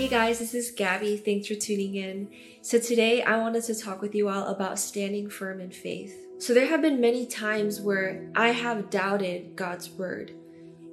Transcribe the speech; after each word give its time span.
Hey 0.00 0.08
guys, 0.08 0.38
this 0.38 0.54
is 0.54 0.70
Gabby. 0.70 1.18
Thanks 1.18 1.46
for 1.46 1.56
tuning 1.56 1.94
in. 1.94 2.30
So 2.62 2.78
today 2.78 3.22
I 3.22 3.36
wanted 3.36 3.64
to 3.64 3.78
talk 3.78 4.00
with 4.00 4.14
you 4.14 4.30
all 4.30 4.46
about 4.46 4.78
standing 4.78 5.28
firm 5.28 5.60
in 5.60 5.70
faith. 5.70 6.26
So 6.38 6.54
there 6.54 6.68
have 6.68 6.80
been 6.80 7.02
many 7.02 7.26
times 7.26 7.82
where 7.82 8.30
I 8.34 8.48
have 8.48 8.88
doubted 8.88 9.56
God's 9.56 9.90
word. 9.90 10.32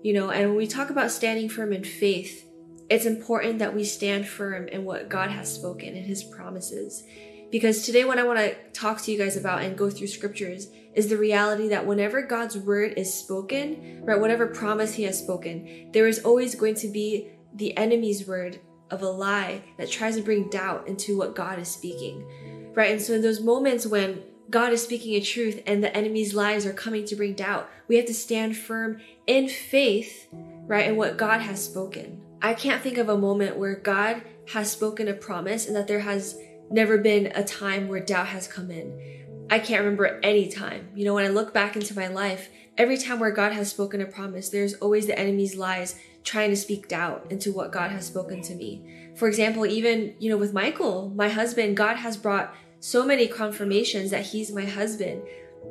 You 0.04 0.12
know, 0.12 0.32
and 0.32 0.50
when 0.50 0.58
we 0.58 0.68
talk 0.68 0.90
about 0.90 1.10
standing 1.10 1.48
firm 1.48 1.72
in 1.72 1.86
faith, 1.86 2.50
it's 2.90 3.06
important 3.06 3.60
that 3.60 3.74
we 3.74 3.86
stand 3.86 4.28
firm 4.28 4.68
in 4.68 4.84
what 4.84 5.08
God 5.08 5.30
has 5.30 5.56
spoken 5.56 5.96
and 5.96 6.06
his 6.06 6.26
promises. 6.26 7.06
Because 7.50 7.86
today 7.86 8.04
what 8.04 8.20
I 8.20 8.26
want 8.26 8.40
to 8.40 8.58
talk 8.74 9.00
to 9.04 9.12
you 9.14 9.18
guys 9.18 9.38
about 9.38 9.62
and 9.62 9.78
go 9.78 9.90
through 9.90 10.08
scriptures 10.08 10.68
is 10.96 11.08
the 11.08 11.16
reality 11.16 11.70
that 11.70 11.88
whenever 11.88 12.24
God's 12.24 12.58
word 12.58 12.96
is 12.98 13.14
spoken, 13.14 14.02
right, 14.04 14.20
whatever 14.20 14.48
promise 14.48 14.96
he 14.96 15.04
has 15.04 15.18
spoken, 15.18 15.92
there 15.94 16.10
is 16.10 16.20
always 16.26 16.56
going 16.56 16.76
to 16.76 16.90
be 16.90 17.30
the 17.56 17.76
enemy's 17.78 18.28
word 18.28 18.60
of 18.90 19.02
a 19.02 19.10
lie 19.10 19.62
that 19.78 19.90
tries 19.90 20.16
to 20.16 20.22
bring 20.22 20.50
doubt 20.50 20.88
into 20.88 21.18
what 21.18 21.36
God 21.36 21.60
is 21.60 21.68
speaking. 21.68 22.26
Right? 22.74 22.92
And 22.92 23.02
so 23.02 23.14
in 23.14 23.22
those 23.22 23.42
moments 23.42 23.86
when 23.86 24.24
God 24.50 24.72
is 24.72 24.84
speaking 24.84 25.16
a 25.16 25.22
truth 25.22 25.62
and 25.66 25.84
the 25.84 25.96
enemy's 25.96 26.34
lies 26.34 26.66
are 26.66 26.74
coming 26.74 27.06
to 27.06 27.16
bring 27.16 27.34
doubt, 27.34 27.70
we 27.88 27.98
have 27.98 28.06
to 28.06 28.14
stand 28.14 28.56
firm 28.56 29.02
in 29.26 29.50
faith, 29.50 30.28
right, 30.68 30.88
in 30.88 30.96
what 30.96 31.18
God 31.18 31.42
has 31.42 31.64
spoken. 31.64 32.22
I 32.42 32.54
can't 32.54 32.82
think 32.82 32.98
of 32.98 33.10
a 33.10 33.18
moment 33.18 33.58
where 33.58 33.76
God 33.76 34.22
has 34.50 34.72
spoken 34.72 35.08
a 35.08 35.14
promise 35.14 35.68
and 35.68 35.76
that 35.76 35.88
there 35.88 36.00
has 36.00 36.38
never 36.70 36.98
been 36.98 37.28
a 37.28 37.44
time 37.44 37.88
where 37.88 38.00
doubt 38.00 38.28
has 38.28 38.48
come 38.48 38.72
in. 38.72 39.18
I 39.50 39.60
can't 39.60 39.84
remember 39.84 40.20
any 40.24 40.50
time. 40.50 40.90
You 40.96 41.06
know, 41.06 41.14
when 41.14 41.26
I 41.26 41.30
look 41.30 41.54
back 41.54 41.76
into 41.76 41.96
my 41.96 42.08
life, 42.08 42.50
every 42.78 42.98
time 42.98 43.20
where 43.20 43.32
God 43.32 43.54
has 43.54 43.70
spoken 43.70 44.02
a 44.02 44.06
promise, 44.06 44.50
there's 44.50 44.76
always 44.76 45.08
the 45.08 45.18
enemy's 45.18 45.56
lies 45.56 46.00
trying 46.28 46.50
to 46.50 46.58
speak 46.58 46.90
doubt 46.90 47.26
into 47.30 47.54
what 47.54 47.72
God 47.72 47.90
has 47.90 48.06
spoken 48.06 48.42
to 48.44 48.54
me. 48.54 49.12
For 49.16 49.28
example, 49.28 49.66
even, 49.66 50.14
you 50.20 50.30
know, 50.30 50.38
with 50.38 50.54
Michael, 50.54 51.10
my 51.16 51.30
husband, 51.30 51.78
God 51.78 51.96
has 51.96 52.18
brought 52.18 52.54
so 52.82 53.06
many 53.06 53.28
confirmations 53.28 54.12
that 54.12 54.26
he's 54.26 54.52
my 54.52 54.66
husband. 54.66 55.24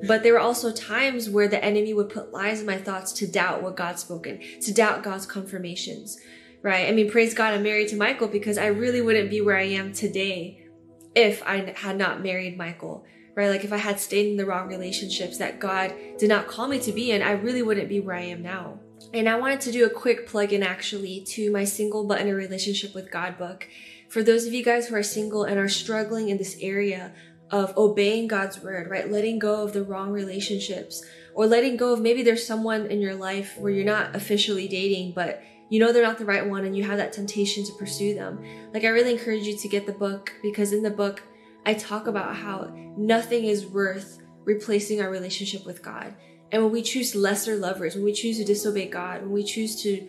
But 0.08 0.22
there 0.22 0.32
were 0.32 0.40
also 0.40 0.72
times 0.72 1.28
where 1.28 1.46
the 1.46 1.62
enemy 1.62 1.92
would 1.92 2.08
put 2.08 2.32
lies 2.32 2.60
in 2.60 2.66
my 2.66 2.78
thoughts 2.78 3.12
to 3.12 3.26
doubt 3.26 3.62
what 3.62 3.76
God's 3.76 4.00
spoken, 4.00 4.40
to 4.62 4.72
doubt 4.72 5.02
God's 5.02 5.26
confirmations, 5.26 6.18
right? 6.62 6.88
I 6.88 6.92
mean, 6.92 7.10
praise 7.10 7.34
God, 7.34 7.54
I'm 7.54 7.62
married 7.62 7.88
to 7.88 7.96
Michael 7.96 8.28
because 8.28 8.58
I 8.58 8.66
really 8.66 9.02
wouldn't 9.02 9.30
be 9.30 9.42
where 9.42 9.56
I 9.56 9.62
am 9.62 9.92
today 9.92 10.66
if 11.14 11.42
I 11.46 11.74
had 11.76 11.96
not 11.96 12.22
married 12.22 12.58
Michael, 12.58 13.04
right? 13.36 13.48
Like 13.48 13.64
if 13.64 13.72
I 13.72 13.78
had 13.78 14.00
stayed 14.00 14.30
in 14.30 14.36
the 14.36 14.46
wrong 14.46 14.68
relationships 14.68 15.38
that 15.38 15.60
God 15.60 15.94
did 16.18 16.28
not 16.28 16.48
call 16.48 16.66
me 16.66 16.78
to 16.80 16.92
be 16.92 17.10
in, 17.10 17.22
I 17.22 17.32
really 17.32 17.62
wouldn't 17.62 17.88
be 17.88 18.00
where 18.00 18.16
I 18.16 18.24
am 18.24 18.42
now. 18.42 18.80
And 19.12 19.28
I 19.28 19.36
wanted 19.36 19.61
to 19.62 19.72
do 19.72 19.86
a 19.86 19.91
quick 19.91 20.27
plug 20.27 20.52
in 20.52 20.62
actually 20.62 21.22
to 21.28 21.50
my 21.50 21.64
single 21.64 22.05
but 22.05 22.20
in 22.20 22.28
a 22.28 22.34
relationship 22.34 22.94
with 22.94 23.11
God 23.11 23.38
book. 23.38 23.69
For 24.08 24.22
those 24.22 24.47
of 24.47 24.53
you 24.53 24.64
guys 24.64 24.88
who 24.88 24.94
are 24.94 25.03
single 25.03 25.44
and 25.44 25.58
are 25.58 25.69
struggling 25.69 26.28
in 26.28 26.38
this 26.38 26.56
area 26.61 27.12
of 27.50 27.76
obeying 27.76 28.26
God's 28.26 28.60
word, 28.60 28.91
right? 28.91 29.10
Letting 29.10 29.38
go 29.38 29.62
of 29.62 29.72
the 29.72 29.84
wrong 29.84 30.10
relationships 30.10 31.04
or 31.34 31.47
letting 31.47 31.76
go 31.76 31.93
of 31.93 32.00
maybe 32.00 32.22
there's 32.22 32.47
someone 32.47 32.87
in 32.87 33.00
your 33.00 33.15
life 33.15 33.56
where 33.59 33.70
you're 33.70 33.84
not 33.84 34.16
officially 34.16 34.69
dating, 34.69 35.12
but 35.12 35.43
you 35.69 35.81
know 35.81 35.93
they're 35.93 36.03
not 36.03 36.19
the 36.19 36.25
right 36.25 36.47
one 36.47 36.65
and 36.65 36.76
you 36.76 36.84
have 36.84 36.97
that 36.97 37.12
temptation 37.12 37.65
to 37.65 37.72
pursue 37.72 38.15
them. 38.15 38.44
Like 38.72 38.84
I 38.84 38.88
really 38.88 39.12
encourage 39.12 39.44
you 39.44 39.56
to 39.56 39.69
get 39.69 39.87
the 39.87 39.93
book 39.93 40.32
because 40.43 40.72
in 40.72 40.82
the 40.82 40.91
book, 40.91 41.22
I 41.65 41.75
talk 41.75 42.06
about 42.06 42.37
how 42.37 42.72
nothing 42.97 43.44
is 43.44 43.66
worth 43.66 44.19
replacing 44.44 45.00
our 45.00 45.10
relationship 45.10 45.66
with 45.66 45.82
God. 45.82 46.15
And 46.52 46.62
when 46.62 46.72
we 46.72 46.82
choose 46.82 47.14
lesser 47.14 47.56
lovers, 47.56 47.94
when 47.94 48.04
we 48.04 48.12
choose 48.12 48.38
to 48.38 48.44
disobey 48.44 48.88
God, 48.88 49.22
when 49.22 49.32
we 49.32 49.42
choose 49.42 49.82
to, 49.82 50.08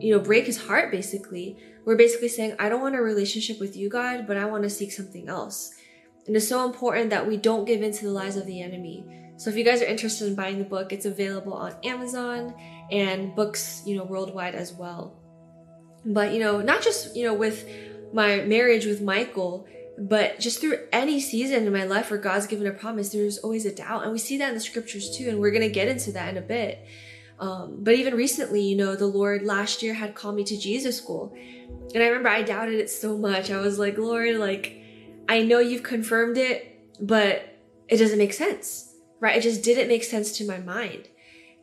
you 0.00 0.14
know, 0.14 0.18
break 0.18 0.46
his 0.46 0.66
heart, 0.66 0.90
basically, 0.90 1.58
we're 1.84 1.96
basically 1.96 2.28
saying, 2.28 2.56
I 2.58 2.68
don't 2.68 2.80
want 2.80 2.96
a 2.96 3.00
relationship 3.02 3.60
with 3.60 3.76
you, 3.76 3.88
God, 3.88 4.26
but 4.26 4.36
I 4.36 4.46
want 4.46 4.64
to 4.64 4.70
seek 4.70 4.90
something 4.90 5.28
else. 5.28 5.72
And 6.26 6.34
it's 6.34 6.48
so 6.48 6.64
important 6.64 7.10
that 7.10 7.26
we 7.26 7.36
don't 7.36 7.64
give 7.64 7.82
in 7.82 7.92
to 7.92 8.04
the 8.04 8.10
lies 8.10 8.36
of 8.36 8.46
the 8.46 8.60
enemy. 8.60 9.04
So 9.36 9.50
if 9.50 9.56
you 9.56 9.64
guys 9.64 9.82
are 9.82 9.86
interested 9.86 10.28
in 10.28 10.34
buying 10.34 10.58
the 10.58 10.64
book, 10.64 10.92
it's 10.92 11.04
available 11.04 11.52
on 11.52 11.74
Amazon 11.84 12.54
and 12.90 13.34
books, 13.36 13.82
you 13.84 13.96
know, 13.96 14.04
worldwide 14.04 14.54
as 14.54 14.72
well. 14.72 15.20
But, 16.04 16.32
you 16.32 16.40
know, 16.40 16.60
not 16.60 16.82
just, 16.82 17.14
you 17.14 17.24
know, 17.24 17.34
with 17.34 17.68
my 18.12 18.40
marriage 18.40 18.86
with 18.86 19.02
Michael, 19.02 19.66
but 19.98 20.38
just 20.38 20.60
through 20.60 20.78
any 20.92 21.20
season 21.20 21.66
in 21.66 21.72
my 21.72 21.84
life 21.84 22.10
where 22.10 22.20
God's 22.20 22.46
given 22.46 22.66
a 22.66 22.72
promise, 22.72 23.10
there's 23.10 23.38
always 23.38 23.64
a 23.64 23.74
doubt. 23.74 24.02
And 24.02 24.12
we 24.12 24.18
see 24.18 24.38
that 24.38 24.48
in 24.48 24.54
the 24.54 24.60
scriptures 24.60 25.16
too. 25.16 25.28
And 25.28 25.38
we're 25.38 25.50
going 25.50 25.62
to 25.62 25.70
get 25.70 25.88
into 25.88 26.12
that 26.12 26.28
in 26.28 26.36
a 26.36 26.42
bit. 26.42 26.86
Um, 27.38 27.78
but 27.80 27.94
even 27.94 28.14
recently, 28.14 28.62
you 28.62 28.76
know, 28.76 28.94
the 28.94 29.06
Lord 29.06 29.42
last 29.42 29.82
year 29.82 29.94
had 29.94 30.14
called 30.14 30.36
me 30.36 30.44
to 30.44 30.56
Jesus 30.56 30.96
school. 30.96 31.34
And 31.94 32.02
I 32.02 32.06
remember 32.08 32.28
I 32.28 32.42
doubted 32.42 32.74
it 32.74 32.90
so 32.90 33.16
much. 33.16 33.50
I 33.50 33.60
was 33.60 33.78
like, 33.78 33.98
Lord, 33.98 34.36
like, 34.36 34.82
I 35.28 35.42
know 35.42 35.58
you've 35.58 35.82
confirmed 35.82 36.38
it, 36.38 36.80
but 37.00 37.58
it 37.88 37.98
doesn't 37.98 38.18
make 38.18 38.32
sense, 38.32 38.94
right? 39.20 39.36
It 39.36 39.42
just 39.42 39.62
didn't 39.62 39.88
make 39.88 40.04
sense 40.04 40.32
to 40.38 40.46
my 40.46 40.58
mind. 40.58 41.08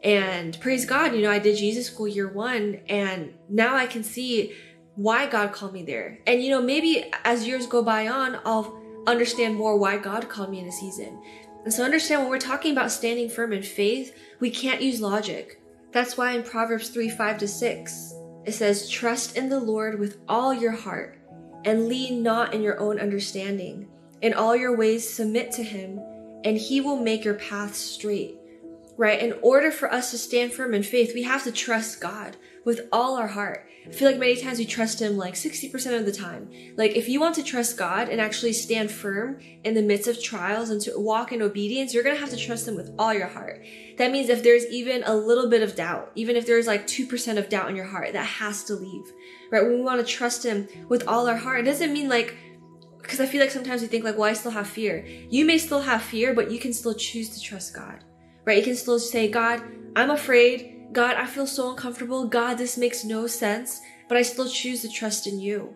And 0.04 0.60
praise 0.60 0.86
God, 0.86 1.16
you 1.16 1.22
know, 1.22 1.32
I 1.32 1.40
did 1.40 1.58
Jesus 1.58 1.88
school 1.88 2.08
year 2.08 2.28
one 2.28 2.82
and 2.90 3.34
now 3.48 3.76
I 3.76 3.86
can 3.88 4.04
see 4.04 4.54
why 4.96 5.26
God 5.28 5.52
called 5.52 5.74
me 5.74 5.84
there. 5.84 6.20
And 6.28 6.44
you 6.44 6.50
know, 6.50 6.62
maybe 6.62 7.12
as 7.24 7.48
years 7.48 7.68
go 7.68 7.84
by 7.84 8.08
on, 8.08 8.40
I'll 8.46 8.80
understand 9.08 9.56
more 9.56 9.78
why 9.78 9.98
God 9.98 10.30
called 10.30 10.50
me 10.50 10.60
in 10.60 10.68
a 10.68 10.72
season. 10.72 11.22
And 11.64 11.74
so 11.74 11.84
understand 11.84 12.22
when 12.22 12.30
we're 12.30 12.40
talking 12.40 12.72
about 12.72 12.92
standing 12.92 13.30
firm 13.30 13.54
in 13.54 13.64
faith, 13.64 14.16
we 14.40 14.50
can't 14.50 14.82
use 14.82 15.02
logic. 15.02 15.62
That's 15.92 16.18
why 16.18 16.34
in 16.34 16.44
Proverbs 16.44 16.90
3 16.90 17.10
5 17.10 17.38
to 17.40 17.48
6, 17.48 18.14
it 18.46 18.52
says, 18.54 18.90
Trust 18.90 19.38
in 19.38 19.50
the 19.50 19.60
Lord 19.60 20.00
with 20.00 20.20
all 20.28 20.54
your 20.54 20.72
heart 20.72 21.20
and 21.66 21.88
lean 21.88 22.22
not 22.22 22.54
in 22.54 22.62
your 22.62 22.80
own 22.80 23.00
understanding. 23.00 23.88
In 24.22 24.34
all 24.34 24.56
your 24.56 24.76
ways, 24.76 25.08
submit 25.08 25.52
to 25.54 25.64
him, 25.64 26.00
and 26.44 26.58
he 26.58 26.82
will 26.82 26.98
make 26.98 27.24
your 27.24 27.36
path 27.36 27.76
straight 27.76 28.38
right? 28.98 29.20
In 29.20 29.34
order 29.42 29.72
for 29.72 29.92
us 29.92 30.12
to 30.12 30.18
stand 30.18 30.54
firm 30.54 30.74
in 30.74 30.84
faith, 30.84 31.14
we 31.14 31.24
have 31.24 31.44
to 31.44 31.52
trust 31.52 32.00
God 32.00 32.38
with 32.66 32.82
all 32.92 33.18
our 33.18 33.28
heart. 33.28 33.68
I 33.86 33.92
feel 33.92 34.10
like 34.10 34.20
many 34.20 34.38
times 34.38 34.60
we 34.60 34.66
trust 34.66 35.02
Him 35.02 35.18
like 35.18 35.34
60% 35.34 35.98
of 35.98 36.06
the 36.06 36.12
time. 36.12 36.50
Like, 36.78 36.92
if 36.96 37.10
you 37.10 37.20
want 37.20 37.36
to 37.36 37.44
trust 37.44 37.78
God 37.78 38.08
and 38.08 38.22
actually 38.22 38.54
stand 38.54 38.90
firm 38.90 39.40
in 39.66 39.74
the 39.74 39.82
midst 39.82 40.08
of 40.08 40.24
trials 40.24 40.70
and 40.70 40.80
to 40.82 40.98
walk 40.98 41.32
in 41.32 41.42
obedience, 41.42 41.94
you're 41.94 42.04
gonna 42.04 42.16
have 42.16 42.30
to 42.30 42.38
trust 42.38 42.68
Him 42.68 42.76
with 42.76 42.92
all 42.98 43.14
your 43.14 43.28
heart. 43.28 43.66
That 43.98 44.12
means 44.12 44.30
if 44.30 44.44
there's 44.44 44.66
even 44.68 45.04
a 45.04 45.16
little 45.16 45.50
bit 45.50 45.62
of 45.62 45.76
doubt, 45.76 46.12
even 46.16 46.36
if 46.36 46.46
there's 46.46 46.68
like 46.68 46.88
2% 46.88 47.38
of 47.38 47.50
doubt 47.50 47.70
in 47.70 47.76
your 47.76 47.86
heart, 47.86 48.14
that 48.14 48.26
has 48.26 48.64
to 48.66 48.76
leave, 48.76 49.12
right? 49.52 49.64
When 49.64 49.74
we 49.74 49.82
wanna 49.82 50.04
trust 50.04 50.46
Him 50.46 50.68
with 50.88 51.08
all 51.08 51.28
our 51.28 51.38
heart, 51.38 51.60
it 51.62 51.66
doesn't 51.66 51.92
mean 51.92 52.08
like, 52.08 52.38
because 53.02 53.20
I 53.20 53.26
feel 53.26 53.42
like 53.42 53.52
sometimes 53.52 53.82
we 53.82 53.88
think 53.88 54.06
like, 54.06 54.18
well, 54.18 54.30
I 54.30 54.34
still 54.34 54.52
have 54.52 54.68
fear. 54.68 55.06
You 55.30 55.44
may 55.44 55.58
still 55.58 55.82
have 55.82 56.02
fear, 56.02 56.34
but 56.34 56.50
you 56.50 56.58
can 56.58 56.72
still 56.72 56.94
choose 56.94 57.30
to 57.32 57.42
trust 57.42 57.76
God 57.76 58.02
right? 58.46 58.58
You 58.58 58.64
can 58.64 58.76
still 58.76 59.00
say, 59.00 59.28
God, 59.28 59.62
I'm 59.96 60.10
afraid. 60.10 60.88
God, 60.92 61.16
I 61.16 61.26
feel 61.26 61.48
so 61.48 61.72
uncomfortable. 61.72 62.26
God, 62.26 62.58
this 62.58 62.78
makes 62.78 63.04
no 63.04 63.28
sense, 63.28 63.82
but 64.08 64.18
I 64.18 64.22
still 64.22 64.48
choose 64.48 64.82
to 64.82 64.90
trust 64.90 65.28
in 65.28 65.40
you, 65.40 65.76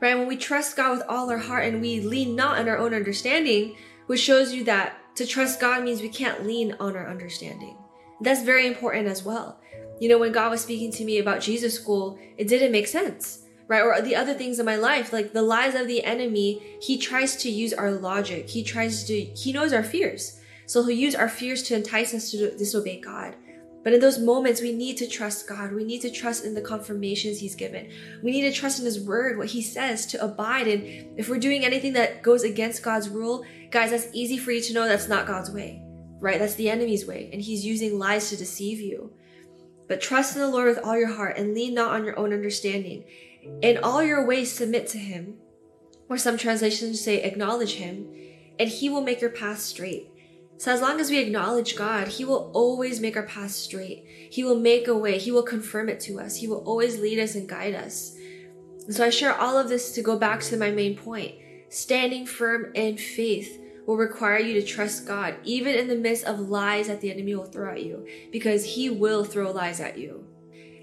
right? 0.00 0.16
When 0.16 0.26
we 0.26 0.36
trust 0.36 0.76
God 0.76 0.98
with 0.98 1.06
all 1.08 1.30
our 1.30 1.38
heart 1.38 1.66
and 1.66 1.80
we 1.80 2.00
lean 2.00 2.34
not 2.34 2.58
on 2.58 2.68
our 2.68 2.78
own 2.78 2.94
understanding, 2.94 3.76
which 4.06 4.20
shows 4.20 4.52
you 4.52 4.64
that 4.64 4.96
to 5.16 5.26
trust 5.26 5.60
God 5.60 5.84
means 5.84 6.00
we 6.00 6.08
can't 6.08 6.46
lean 6.46 6.74
on 6.80 6.96
our 6.96 7.08
understanding. 7.08 7.76
That's 8.20 8.42
very 8.42 8.66
important 8.66 9.06
as 9.06 9.24
well. 9.24 9.60
You 10.00 10.08
know, 10.08 10.18
when 10.18 10.32
God 10.32 10.50
was 10.50 10.62
speaking 10.62 10.90
to 10.92 11.04
me 11.04 11.18
about 11.18 11.40
Jesus 11.40 11.74
school, 11.74 12.18
it 12.36 12.48
didn't 12.48 12.72
make 12.72 12.88
sense 12.88 13.44
right? 13.68 13.82
Or 13.82 14.00
the 14.00 14.16
other 14.16 14.34
things 14.34 14.58
in 14.58 14.66
my 14.66 14.76
life, 14.76 15.12
like 15.12 15.32
the 15.32 15.42
lies 15.42 15.74
of 15.74 15.86
the 15.86 16.04
enemy, 16.04 16.62
he 16.80 16.98
tries 16.98 17.36
to 17.36 17.50
use 17.50 17.72
our 17.72 17.90
logic. 17.90 18.48
He 18.48 18.62
tries 18.62 19.04
to, 19.04 19.18
he 19.18 19.52
knows 19.52 19.72
our 19.72 19.82
fears. 19.82 20.40
So 20.66 20.82
he'll 20.82 20.96
use 20.96 21.14
our 21.14 21.28
fears 21.28 21.62
to 21.64 21.74
entice 21.74 22.14
us 22.14 22.30
to 22.30 22.56
disobey 22.56 23.00
God. 23.00 23.36
But 23.84 23.92
in 23.92 24.00
those 24.00 24.18
moments, 24.18 24.62
we 24.62 24.72
need 24.72 24.96
to 24.96 25.06
trust 25.06 25.46
God. 25.46 25.72
We 25.72 25.84
need 25.84 26.00
to 26.00 26.10
trust 26.10 26.46
in 26.46 26.54
the 26.54 26.62
confirmations 26.62 27.38
He's 27.38 27.54
given. 27.54 27.90
We 28.22 28.30
need 28.30 28.50
to 28.50 28.52
trust 28.52 28.78
in 28.78 28.86
His 28.86 28.98
word, 28.98 29.36
what 29.36 29.48
He 29.48 29.60
says, 29.60 30.06
to 30.06 30.24
abide. 30.24 30.66
And 30.66 31.18
if 31.18 31.28
we're 31.28 31.38
doing 31.38 31.66
anything 31.66 31.92
that 31.92 32.22
goes 32.22 32.44
against 32.44 32.82
God's 32.82 33.10
rule, 33.10 33.44
guys, 33.70 33.90
that's 33.90 34.08
easy 34.14 34.38
for 34.38 34.52
you 34.52 34.62
to 34.62 34.72
know 34.72 34.88
that's 34.88 35.06
not 35.06 35.26
God's 35.26 35.50
way, 35.50 35.82
right? 36.18 36.38
That's 36.38 36.54
the 36.54 36.70
enemy's 36.70 37.06
way. 37.06 37.28
And 37.30 37.42
He's 37.42 37.66
using 37.66 37.98
lies 37.98 38.30
to 38.30 38.38
deceive 38.38 38.80
you. 38.80 39.12
But 39.86 40.00
trust 40.00 40.34
in 40.34 40.40
the 40.40 40.48
Lord 40.48 40.68
with 40.74 40.82
all 40.82 40.98
your 40.98 41.12
heart 41.12 41.36
and 41.36 41.52
lean 41.52 41.74
not 41.74 41.92
on 41.92 42.06
your 42.06 42.18
own 42.18 42.32
understanding. 42.32 43.04
In 43.60 43.76
all 43.76 44.02
your 44.02 44.26
ways, 44.26 44.50
submit 44.50 44.86
to 44.88 44.98
Him. 44.98 45.34
Or 46.08 46.16
some 46.16 46.38
translations 46.38 47.02
say, 47.02 47.22
acknowledge 47.22 47.74
Him 47.74 48.08
and 48.58 48.68
He 48.68 48.88
will 48.88 49.02
make 49.02 49.20
your 49.20 49.30
path 49.30 49.58
straight. 49.58 50.08
So 50.56 50.72
as 50.72 50.80
long 50.80 51.00
as 51.00 51.10
we 51.10 51.18
acknowledge 51.18 51.76
God, 51.76 52.08
He 52.08 52.24
will 52.24 52.50
always 52.54 53.00
make 53.00 53.16
our 53.16 53.24
path 53.24 53.50
straight. 53.50 54.04
He 54.30 54.44
will 54.44 54.58
make 54.58 54.88
a 54.88 54.96
way. 54.96 55.18
He 55.18 55.32
will 55.32 55.42
confirm 55.42 55.88
it 55.88 56.00
to 56.00 56.20
us. 56.20 56.36
He 56.36 56.46
will 56.46 56.64
always 56.64 56.98
lead 57.00 57.18
us 57.18 57.34
and 57.34 57.48
guide 57.48 57.74
us. 57.74 58.16
And 58.86 58.94
so 58.94 59.04
I 59.04 59.10
share 59.10 59.34
all 59.34 59.58
of 59.58 59.68
this 59.68 59.92
to 59.92 60.02
go 60.02 60.18
back 60.18 60.40
to 60.42 60.56
my 60.56 60.70
main 60.70 60.96
point. 60.96 61.34
Standing 61.68 62.26
firm 62.26 62.72
in 62.74 62.96
faith 62.96 63.60
will 63.86 63.96
require 63.96 64.38
you 64.38 64.54
to 64.54 64.66
trust 64.66 65.06
God, 65.06 65.34
even 65.44 65.74
in 65.74 65.88
the 65.88 65.96
midst 65.96 66.24
of 66.24 66.48
lies 66.48 66.86
that 66.86 67.00
the 67.00 67.10
enemy 67.10 67.34
will 67.34 67.44
throw 67.44 67.72
at 67.72 67.82
you, 67.82 68.06
because 68.30 68.64
he 68.64 68.88
will 68.88 69.24
throw 69.24 69.50
lies 69.50 69.80
at 69.80 69.98
you. 69.98 70.24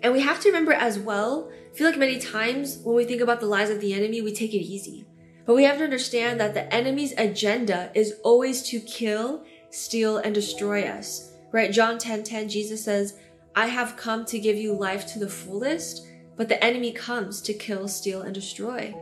And 0.03 0.13
we 0.13 0.21
have 0.21 0.39
to 0.41 0.50
remember 0.50 0.73
as 0.73 1.00
well, 1.00 1.50
I 1.71 1.75
feel 1.75 1.89
like 1.89 1.97
many 1.97 2.19
times 2.19 2.79
when 2.83 2.95
we 2.95 3.06
think 3.06 3.21
about 3.21 3.39
the 3.39 3.45
lies 3.45 3.69
of 3.69 3.79
the 3.79 3.94
enemy, 3.94 4.21
we 4.21 4.33
take 4.33 4.53
it 4.53 4.57
easy. 4.57 5.06
But 5.45 5.56
we 5.56 5.63
have 5.63 5.77
to 5.77 5.83
understand 5.83 6.39
that 6.39 6.53
the 6.53 6.71
enemy's 6.73 7.13
agenda 7.18 7.91
is 7.95 8.15
always 8.23 8.62
to 8.63 8.79
kill, 8.79 9.44
steal, 9.71 10.18
and 10.18 10.35
destroy 10.35 10.83
us. 10.83 11.33
Right? 11.51 11.71
John 11.71 11.97
10 11.97 12.23
10, 12.23 12.50
Jesus 12.50 12.83
says, 12.83 13.18
I 13.56 13.68
have 13.68 13.97
come 13.97 14.25
to 14.25 14.39
give 14.39 14.56
you 14.56 14.73
life 14.73 15.06
to 15.13 15.19
the 15.19 15.29
fullest, 15.29 16.07
but 16.38 16.47
the 16.47 16.63
enemy 16.63 16.94
comes 16.94 17.41
to 17.41 17.53
kill, 17.53 17.88
steal, 17.88 18.21
and 18.21 18.33
destroy. 18.33 18.95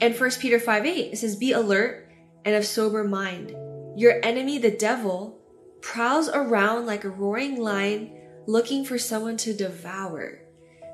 And 0.00 0.18
1 0.18 0.30
Peter 0.40 0.58
5 0.58 0.86
8, 0.86 1.12
it 1.12 1.18
says, 1.18 1.36
Be 1.36 1.52
alert 1.52 2.08
and 2.44 2.54
of 2.54 2.66
sober 2.66 3.04
mind. 3.04 3.54
Your 3.96 4.24
enemy, 4.24 4.58
the 4.58 4.70
devil, 4.70 5.38
prowls 5.80 6.28
around 6.28 6.86
like 6.86 7.04
a 7.04 7.10
roaring 7.10 7.60
lion 7.60 8.10
looking 8.46 8.84
for 8.84 8.98
someone 8.98 9.36
to 9.38 9.54
devour. 9.54 10.40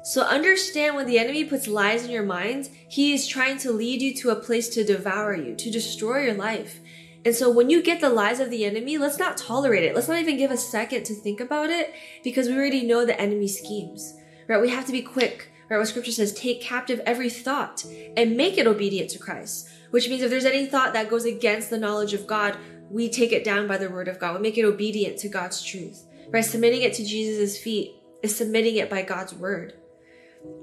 So 0.03 0.23
understand 0.23 0.97
when 0.97 1.07
the 1.07 1.19
enemy 1.19 1.45
puts 1.45 1.69
lies 1.69 2.05
in 2.05 2.11
your 2.11 2.23
minds, 2.23 2.71
he 2.89 3.13
is 3.13 3.27
trying 3.27 3.59
to 3.59 3.73
lead 3.73 4.01
you 4.01 4.15
to 4.17 4.31
a 4.31 4.37
place 4.37 4.69
to 4.71 4.85
devour 4.85 5.35
you, 5.35 5.55
to 5.57 5.71
destroy 5.71 6.25
your 6.25 6.35
life. 6.35 6.81
And 7.25 7.35
so 7.35 7.51
when 7.51 7.69
you 7.69 7.83
get 7.83 8.01
the 8.01 8.09
lies 8.09 8.41
of 8.41 8.51
the 8.51 8.65
enemy, 8.65 8.97
let's 8.97 9.19
not 9.19 9.37
tolerate 9.37 9.83
it. 9.83 9.95
Let's 9.95 10.09
not 10.09 10.19
even 10.19 10.39
give 10.39 10.51
a 10.51 10.57
second 10.57 11.05
to 11.05 11.15
think 11.15 11.41
about 11.41 11.69
it 11.71 11.93
because 12.25 12.49
we 12.49 12.57
already 12.57 12.87
know 12.87 13.05
the 13.05 13.21
enemy 13.21 13.49
schemes, 13.49 14.15
right? 14.49 14.61
We 14.61 14.71
have 14.71 14.87
to 14.87 14.93
be 14.93 15.03
quick, 15.03 15.51
right? 15.69 15.77
What 15.77 15.89
scripture 15.89 16.13
says, 16.13 16.33
take 16.33 16.63
captive 16.63 17.01
every 17.05 17.29
thought 17.29 17.85
and 18.17 18.37
make 18.37 18.57
it 18.57 18.67
obedient 18.67 19.11
to 19.11 19.19
Christ, 19.19 19.69
which 19.91 20.09
means 20.09 20.23
if 20.23 20.31
there's 20.31 20.47
any 20.47 20.67
thought 20.67 20.95
that 20.95 21.11
goes 21.11 21.27
against 21.27 21.69
the 21.69 21.79
knowledge 21.79 22.15
of 22.15 22.27
God, 22.27 22.57
we 22.89 23.09
take 23.09 23.33
it 23.33 23.45
down 23.45 23.69
by 23.69 23.77
the 23.77 23.91
word 23.91 24.09
of 24.09 24.19
God. 24.19 24.35
We 24.35 24.41
make 24.41 24.59
it 24.59 24.65
obedient 24.65 25.19
to 25.19 25.29
God's 25.29 25.63
truth, 25.63 26.07
right? 26.31 26.45
Submitting 26.45 26.83
it 26.83 26.95
to 26.95 27.05
Jesus' 27.05 27.59
feet 27.59 27.97
is 28.23 28.35
submitting 28.35 28.77
it 28.77 28.89
by 28.89 29.03
God's 29.03 29.35
word. 29.35 29.75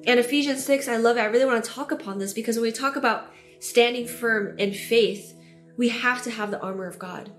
And 0.07 0.19
Ephesians 0.19 0.65
6, 0.65 0.87
I 0.87 0.97
love 0.97 1.17
it. 1.17 1.21
I 1.21 1.25
really 1.25 1.45
want 1.45 1.63
to 1.63 1.69
talk 1.69 1.91
upon 1.91 2.17
this 2.17 2.33
because 2.33 2.55
when 2.55 2.63
we 2.63 2.71
talk 2.71 2.95
about 2.95 3.31
standing 3.59 4.07
firm 4.07 4.57
in 4.57 4.73
faith, 4.73 5.35
we 5.77 5.89
have 5.89 6.23
to 6.23 6.31
have 6.31 6.51
the 6.51 6.59
armor 6.59 6.87
of 6.87 6.99
God. 6.99 7.31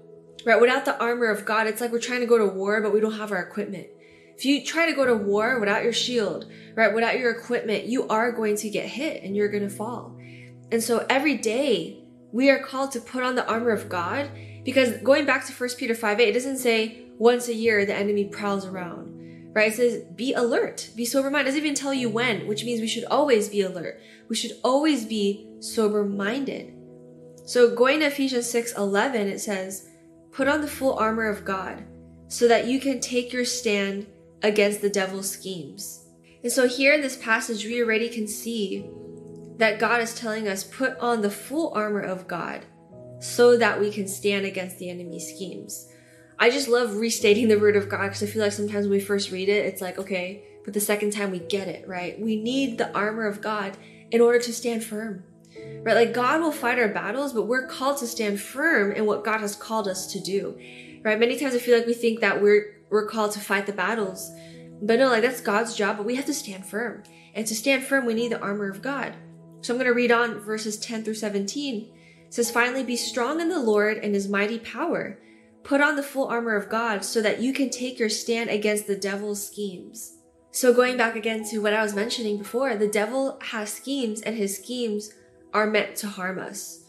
Right? 0.47 0.61
Without 0.61 0.85
the 0.85 0.99
armor 0.99 1.27
of 1.27 1.45
God, 1.45 1.67
it's 1.67 1.81
like 1.81 1.93
we're 1.93 1.99
trying 1.99 2.21
to 2.21 2.27
go 2.27 2.39
to 2.39 2.47
war, 2.47 2.81
but 2.81 2.93
we 2.93 3.01
don't 3.01 3.19
have 3.19 3.33
our 3.33 3.43
equipment. 3.43 3.89
If 4.37 4.45
you 4.45 4.65
try 4.65 4.87
to 4.87 4.95
go 4.95 5.05
to 5.05 5.17
war 5.17 5.59
without 5.59 5.83
your 5.83 5.93
shield, 5.93 6.51
right, 6.77 6.95
without 6.95 7.19
your 7.19 7.33
equipment, 7.33 7.87
you 7.87 8.07
are 8.07 8.31
going 8.31 8.57
to 8.57 8.71
get 8.71 8.87
hit 8.87 9.25
and 9.25 9.35
you're 9.35 9.49
going 9.49 9.69
to 9.69 9.75
fall. 9.75 10.17
And 10.71 10.83
so 10.83 11.05
every 11.11 11.37
day 11.37 12.05
we 12.31 12.49
are 12.49 12.61
called 12.61 12.93
to 12.93 13.01
put 13.01 13.25
on 13.25 13.35
the 13.35 13.47
armor 13.49 13.71
of 13.71 13.89
God 13.89 14.31
because 14.65 14.93
going 14.99 15.27
back 15.27 15.45
to 15.47 15.53
1 15.53 15.71
Peter 15.77 15.95
5 15.95 16.21
8, 16.21 16.29
it 16.29 16.33
doesn't 16.33 16.59
say 16.59 17.07
once 17.19 17.49
a 17.49 17.55
year 17.55 17.85
the 17.85 17.95
enemy 17.95 18.27
prowls 18.27 18.65
around 18.65 19.19
right? 19.59 19.73
It 19.73 19.75
says 19.75 20.05
be 20.15 20.35
alert, 20.35 20.91
be 20.95 21.05
sober 21.05 21.31
minded. 21.31 21.49
It 21.49 21.53
doesn't 21.53 21.65
even 21.65 21.75
tell 21.75 21.93
you 21.93 22.09
when, 22.09 22.47
which 22.47 22.65
means 22.65 22.81
we 22.81 22.87
should 22.87 23.05
always 23.07 23.49
be 23.49 23.63
alert. 23.63 24.01
We 24.29 24.37
should 24.37 24.53
always 24.63 25.05
be 25.05 25.49
sober 25.59 26.05
minded. 26.05 26.75
So 27.49 27.75
going 27.75 28.01
to 28.01 28.07
Ephesians 28.09 28.47
6 28.51 28.75
11, 28.75 29.27
it 29.27 29.39
says, 29.39 29.89
Put 30.33 30.49
on 30.49 30.61
the 30.61 30.69
full 30.69 30.99
armor 30.99 31.31
of 31.31 31.47
God 31.47 31.83
so 32.27 32.47
that 32.47 32.67
you 32.67 32.79
can 32.79 33.01
take 33.01 33.33
your 33.33 33.47
stand 33.47 34.07
against 34.43 34.83
the 34.83 34.91
devil's 34.91 35.31
schemes. 35.31 36.05
And 36.43 36.53
so 36.53 36.69
here 36.69 36.93
in 36.93 37.01
this 37.01 37.17
passage, 37.17 37.65
we 37.65 37.83
already 37.83 38.11
can 38.11 38.29
see 38.29 38.91
that 39.57 39.79
God 39.79 40.03
is 40.03 40.15
telling 40.15 40.47
us, 40.47 40.63
put 40.63 40.99
on 40.99 41.23
the 41.23 41.31
full 41.31 41.73
armor 41.73 42.03
of 42.03 42.29
God 42.29 42.67
so 43.19 43.57
that 43.57 43.81
we 43.81 43.91
can 43.91 44.07
stand 44.07 44.45
against 44.45 44.79
the 44.79 44.91
enemy's 44.91 45.35
schemes. 45.35 45.89
I 46.39 46.51
just 46.51 46.69
love 46.69 46.97
restating 46.97 47.49
the 47.49 47.59
word 47.59 47.77
of 47.77 47.89
God 47.89 48.09
because 48.09 48.23
I 48.23 48.27
feel 48.27 48.43
like 48.43 48.53
sometimes 48.53 48.85
when 48.85 48.99
we 48.99 49.01
first 49.01 49.31
read 49.31 49.49
it, 49.49 49.65
it's 49.65 49.81
like, 49.81 49.97
okay, 49.97 50.45
but 50.67 50.75
the 50.75 50.81
second 50.81 51.15
time 51.15 51.31
we 51.31 51.39
get 51.39 51.67
it, 51.67 51.89
right? 51.89 52.21
We 52.21 52.43
need 52.43 52.77
the 52.77 52.95
armor 52.95 53.27
of 53.27 53.41
God 53.41 53.79
in 54.11 54.21
order 54.21 54.39
to 54.39 54.53
stand 54.53 54.85
firm, 54.85 55.25
right? 55.83 55.95
Like 55.95 56.13
God 56.13 56.41
will 56.41 56.53
fight 56.53 56.79
our 56.79 56.89
battles, 56.89 57.33
but 57.33 57.47
we're 57.47 57.67
called 57.67 57.99
to 57.99 58.07
stand 58.07 58.41
firm 58.41 58.93
in 58.93 59.07
what 59.07 59.25
God 59.25 59.41
has 59.41 59.57
called 59.57 59.89
us 59.89 60.13
to 60.13 60.21
do, 60.21 60.59
right? 61.03 61.19
Many 61.19 61.39
times 61.39 61.55
I 61.55 61.59
feel 61.59 61.77
like 61.77 61.87
we 61.87 61.95
think 61.95 62.21
that 62.21 62.43
we're, 62.43 62.83
we're 62.91 63.07
called 63.07 63.33
to 63.33 63.41
fight 63.41 63.67
the 63.67 63.73
battles, 63.73 64.31
but 64.83 64.99
no, 64.99 65.09
like 65.09 65.23
that's 65.23 65.41
God's 65.41 65.75
job, 65.75 65.97
but 65.97 66.07
we 66.07 66.17
have 66.17 66.27
to 66.27 66.35
stand 66.35 66.67
firm. 66.67 67.03
And 67.35 67.47
to 67.47 67.55
stand 67.55 67.85
firm, 67.85 68.07
we 68.07 68.15
need 68.15 68.33
the 68.33 68.41
armor 68.41 68.69
of 68.69 68.83
God. 68.83 69.15
So 69.61 69.75
I'm 69.75 69.79
going 69.79 69.91
to 69.91 69.95
read 69.95 70.13
on 70.13 70.41
verses 70.41 70.79
10 70.79 71.05
through 71.05 71.15
17. 71.15 71.91
It 72.27 72.35
says, 72.35 72.51
finally, 72.51 72.85
be 72.85 72.97
strong 72.97 73.41
in 73.41 73.49
the 73.49 73.59
Lord 73.59 73.99
and 73.99 74.15
his 74.15 74.29
mighty 74.29 74.59
power. 74.59 75.19
Put 75.65 75.81
on 75.81 75.97
the 75.97 76.03
full 76.03 76.27
armor 76.29 76.55
of 76.55 76.69
God 76.69 77.05
so 77.05 77.21
that 77.23 77.41
you 77.41 77.53
can 77.53 77.71
take 77.71 77.99
your 77.99 78.09
stand 78.09 78.51
against 78.51 78.87
the 78.87 78.97
devil's 78.97 79.45
schemes. 79.45 80.15
So, 80.51 80.73
going 80.73 80.97
back 80.97 81.15
again 81.15 81.45
to 81.51 81.59
what 81.59 81.75
I 81.75 81.83
was 81.83 81.95
mentioning 81.95 82.39
before, 82.39 82.75
the 82.75 82.89
devil 82.89 83.39
has 83.43 83.73
schemes 83.73 84.23
and 84.23 84.37
his 84.37 84.57
schemes 84.57 85.11
are 85.53 85.67
meant 85.67 85.97
to 85.97 86.09
harm 86.09 86.39
us, 86.39 86.85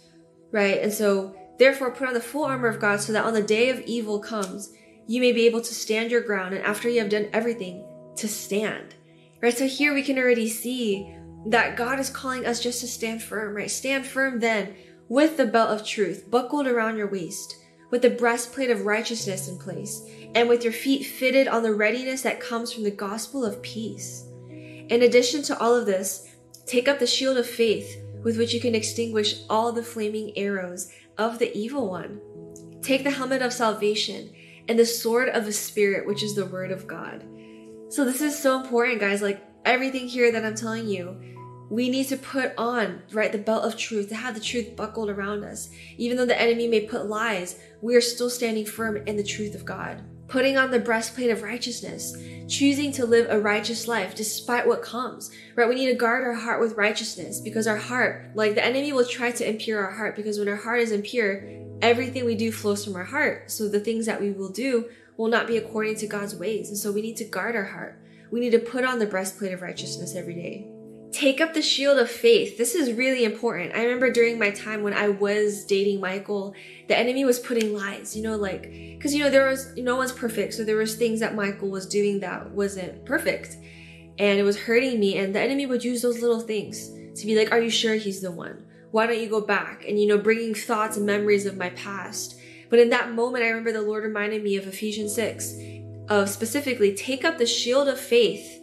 right? 0.51 0.81
And 0.81 0.93
so, 0.93 1.35
therefore, 1.57 1.91
put 1.91 2.07
on 2.07 2.13
the 2.13 2.21
full 2.21 2.45
armor 2.45 2.67
of 2.67 2.79
God 2.79 2.99
so 3.01 3.13
that 3.13 3.25
on 3.25 3.33
the 3.33 3.41
day 3.41 3.69
of 3.69 3.79
evil 3.81 4.19
comes, 4.19 4.73
you 5.07 5.21
may 5.21 5.31
be 5.31 5.45
able 5.45 5.61
to 5.61 5.73
stand 5.73 6.11
your 6.11 6.21
ground 6.21 6.53
and 6.53 6.63
after 6.63 6.89
you 6.89 6.99
have 6.99 7.09
done 7.09 7.29
everything, 7.33 7.85
to 8.17 8.27
stand, 8.27 8.95
right? 9.41 9.57
So, 9.57 9.67
here 9.67 9.93
we 9.93 10.03
can 10.03 10.17
already 10.17 10.49
see 10.49 11.15
that 11.47 11.77
God 11.77 11.99
is 11.99 12.09
calling 12.09 12.45
us 12.45 12.61
just 12.61 12.81
to 12.81 12.87
stand 12.87 13.23
firm, 13.23 13.55
right? 13.55 13.71
Stand 13.71 14.05
firm 14.05 14.39
then 14.39 14.75
with 15.07 15.37
the 15.37 15.45
belt 15.45 15.69
of 15.69 15.87
truth 15.87 16.29
buckled 16.29 16.67
around 16.67 16.97
your 16.97 17.09
waist 17.09 17.55
with 17.89 18.01
the 18.01 18.09
breastplate 18.09 18.69
of 18.69 18.85
righteousness 18.85 19.47
in 19.47 19.57
place, 19.57 20.03
and 20.35 20.47
with 20.47 20.63
your 20.63 20.73
feet 20.73 21.03
fitted 21.03 21.47
on 21.47 21.63
the 21.63 21.73
readiness 21.73 22.21
that 22.21 22.39
comes 22.39 22.71
from 22.71 22.83
the 22.83 22.91
gospel 22.91 23.43
of 23.43 23.61
peace. 23.61 24.25
In 24.49 25.03
addition 25.03 25.41
to 25.43 25.59
all 25.59 25.75
of 25.75 25.85
this, 25.85 26.35
take 26.65 26.87
up 26.87 26.99
the 26.99 27.07
shield 27.07 27.37
of 27.37 27.47
faith 27.47 27.97
with 28.23 28.37
which 28.37 28.53
you 28.53 28.59
can 28.59 28.75
extinguish 28.75 29.41
all 29.49 29.71
the 29.71 29.83
flaming 29.83 30.37
arrows 30.37 30.91
of 31.17 31.39
the 31.39 31.55
evil 31.57 31.89
one. 31.89 32.19
Take 32.81 33.03
the 33.03 33.11
helmet 33.11 33.41
of 33.41 33.53
salvation 33.53 34.29
and 34.67 34.77
the 34.77 34.85
sword 34.85 35.29
of 35.29 35.45
the 35.45 35.53
Spirit, 35.53 36.07
which 36.07 36.23
is 36.23 36.35
the 36.35 36.45
word 36.45 36.71
of 36.71 36.87
God. 36.87 37.25
So, 37.89 38.05
this 38.05 38.21
is 38.21 38.37
so 38.37 38.61
important, 38.61 38.99
guys. 38.99 39.21
Like 39.21 39.43
everything 39.65 40.07
here 40.07 40.31
that 40.31 40.45
I'm 40.45 40.55
telling 40.55 40.87
you, 40.87 41.19
we 41.69 41.89
need 41.89 42.07
to 42.07 42.17
put 42.17 42.53
on, 42.57 43.01
right, 43.11 43.31
the 43.31 43.37
belt 43.37 43.63
of 43.63 43.77
truth, 43.77 44.09
to 44.09 44.15
have 44.15 44.33
the 44.33 44.39
truth 44.39 44.75
buckled 44.75 45.09
around 45.09 45.43
us. 45.43 45.69
Even 45.97 46.17
though 46.17 46.25
the 46.25 46.39
enemy 46.39 46.67
may 46.67 46.87
put 46.87 47.07
lies, 47.07 47.59
we 47.81 47.95
are 47.95 48.01
still 48.01 48.29
standing 48.29 48.65
firm 48.65 48.97
in 49.07 49.17
the 49.17 49.23
truth 49.23 49.55
of 49.55 49.65
God. 49.65 50.03
Putting 50.29 50.57
on 50.57 50.69
the 50.69 50.79
breastplate 50.79 51.31
of 51.31 51.41
righteousness, 51.41 52.15
choosing 52.47 52.91
to 52.91 53.05
live 53.05 53.27
a 53.29 53.39
righteous 53.39 53.87
life 53.87 54.13
despite 54.15 54.67
what 54.67 54.83
comes, 54.83 55.31
right? 55.55 55.67
We 55.67 55.75
need 55.75 55.87
to 55.87 55.95
guard 55.95 56.23
our 56.23 56.35
heart 56.35 56.61
with 56.61 56.77
righteousness 56.77 57.41
because 57.41 57.65
our 57.65 57.77
heart, 57.77 58.29
like 58.35 58.53
the 58.53 58.63
enemy 58.63 58.93
will 58.93 59.05
try 59.05 59.31
to 59.31 59.49
impure 59.49 59.83
our 59.83 59.91
heart 59.91 60.15
because 60.15 60.37
when 60.37 60.47
our 60.47 60.55
heart 60.55 60.81
is 60.81 60.91
impure, 60.91 61.43
everything 61.81 62.25
we 62.25 62.35
do 62.35 62.51
flows 62.51 62.85
from 62.85 62.95
our 62.95 63.03
heart. 63.03 63.49
So 63.49 63.67
the 63.67 63.79
things 63.79 64.05
that 64.05 64.21
we 64.21 64.31
will 64.31 64.49
do 64.49 64.89
will 65.17 65.29
not 65.29 65.47
be 65.47 65.57
according 65.57 65.95
to 65.95 66.07
God's 66.07 66.35
ways. 66.35 66.69
And 66.69 66.77
so 66.77 66.91
we 66.91 67.01
need 67.01 67.17
to 67.17 67.25
guard 67.25 67.55
our 67.55 67.65
heart. 67.65 67.99
We 68.31 68.39
need 68.39 68.51
to 68.51 68.59
put 68.59 68.85
on 68.85 68.99
the 68.99 69.07
breastplate 69.07 69.51
of 69.51 69.63
righteousness 69.63 70.15
every 70.15 70.35
day. 70.35 70.78
Take 71.11 71.41
up 71.41 71.55
the 71.55 71.61
shield 71.61 71.97
of 71.97 72.09
faith. 72.09 72.57
This 72.57 72.75
is 72.75 72.93
really 72.93 73.23
important. 73.23 73.75
I 73.75 73.83
remember 73.83 74.11
during 74.11 74.37
my 74.37 74.51
time 74.51 74.83
when 74.83 74.93
I 74.93 75.09
was 75.09 75.65
dating 75.65 75.99
Michael, 75.99 76.53
the 76.87 76.97
enemy 76.97 77.25
was 77.25 77.39
putting 77.39 77.73
lies, 77.73 78.15
you 78.15 78.21
know, 78.21 78.35
like, 78.35 78.71
because, 78.71 79.15
you 79.15 79.23
know, 79.23 79.29
there 79.31 79.47
was, 79.47 79.75
no 79.75 79.95
one's 79.95 80.11
perfect. 80.11 80.53
So 80.53 80.63
there 80.63 80.75
was 80.75 80.95
things 80.95 81.19
that 81.21 81.33
Michael 81.33 81.69
was 81.69 81.87
doing 81.87 82.19
that 82.19 82.51
wasn't 82.51 83.05
perfect. 83.05 83.57
And 84.19 84.39
it 84.39 84.43
was 84.43 84.59
hurting 84.59 84.99
me. 84.99 85.17
And 85.17 85.33
the 85.33 85.39
enemy 85.39 85.65
would 85.65 85.83
use 85.83 86.03
those 86.03 86.21
little 86.21 86.41
things 86.41 86.89
to 87.19 87.25
be 87.25 87.35
like, 87.35 87.51
are 87.51 87.61
you 87.61 87.71
sure 87.71 87.95
he's 87.95 88.21
the 88.21 88.31
one? 88.31 88.65
Why 88.91 89.07
don't 89.07 89.19
you 89.19 89.29
go 89.29 89.41
back? 89.41 89.85
And, 89.87 89.99
you 89.99 90.07
know, 90.07 90.17
bringing 90.17 90.53
thoughts 90.53 90.97
and 90.97 91.05
memories 91.05 91.45
of 91.47 91.57
my 91.57 91.71
past. 91.71 92.39
But 92.69 92.79
in 92.79 92.89
that 92.89 93.13
moment, 93.13 93.43
I 93.43 93.47
remember 93.47 93.71
the 93.71 93.81
Lord 93.81 94.03
reminded 94.03 94.43
me 94.43 94.57
of 94.57 94.67
Ephesians 94.67 95.15
6 95.15 95.55
of 96.07 96.29
specifically 96.29 96.93
take 96.93 97.25
up 97.25 97.37
the 97.37 97.45
shield 97.45 97.87
of 97.87 97.99
faith 97.99 98.58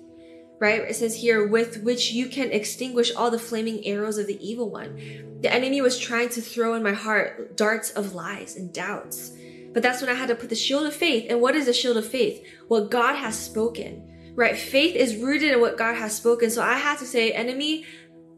right? 0.60 0.82
It 0.82 0.96
says 0.96 1.16
here, 1.16 1.46
with 1.46 1.82
which 1.82 2.12
you 2.12 2.26
can 2.26 2.50
extinguish 2.50 3.14
all 3.14 3.30
the 3.30 3.38
flaming 3.38 3.84
arrows 3.86 4.18
of 4.18 4.26
the 4.26 4.38
evil 4.46 4.70
one. 4.70 4.96
The 5.42 5.52
enemy 5.52 5.80
was 5.80 5.98
trying 5.98 6.30
to 6.30 6.40
throw 6.40 6.74
in 6.74 6.82
my 6.82 6.92
heart 6.92 7.56
darts 7.56 7.90
of 7.90 8.14
lies 8.14 8.56
and 8.56 8.72
doubts. 8.72 9.32
But 9.74 9.82
that's 9.82 10.00
when 10.00 10.10
I 10.10 10.14
had 10.14 10.28
to 10.28 10.34
put 10.34 10.48
the 10.48 10.54
shield 10.56 10.86
of 10.86 10.94
faith. 10.94 11.26
And 11.28 11.42
what 11.42 11.54
is 11.54 11.66
the 11.66 11.74
shield 11.74 11.98
of 11.98 12.08
faith? 12.08 12.42
What 12.68 12.90
God 12.90 13.16
has 13.16 13.38
spoken, 13.38 14.32
right? 14.34 14.56
Faith 14.56 14.96
is 14.96 15.16
rooted 15.16 15.52
in 15.52 15.60
what 15.60 15.76
God 15.76 15.96
has 15.96 16.16
spoken. 16.16 16.50
So 16.50 16.62
I 16.62 16.78
had 16.78 16.98
to 17.00 17.04
say, 17.04 17.32
enemy, 17.32 17.84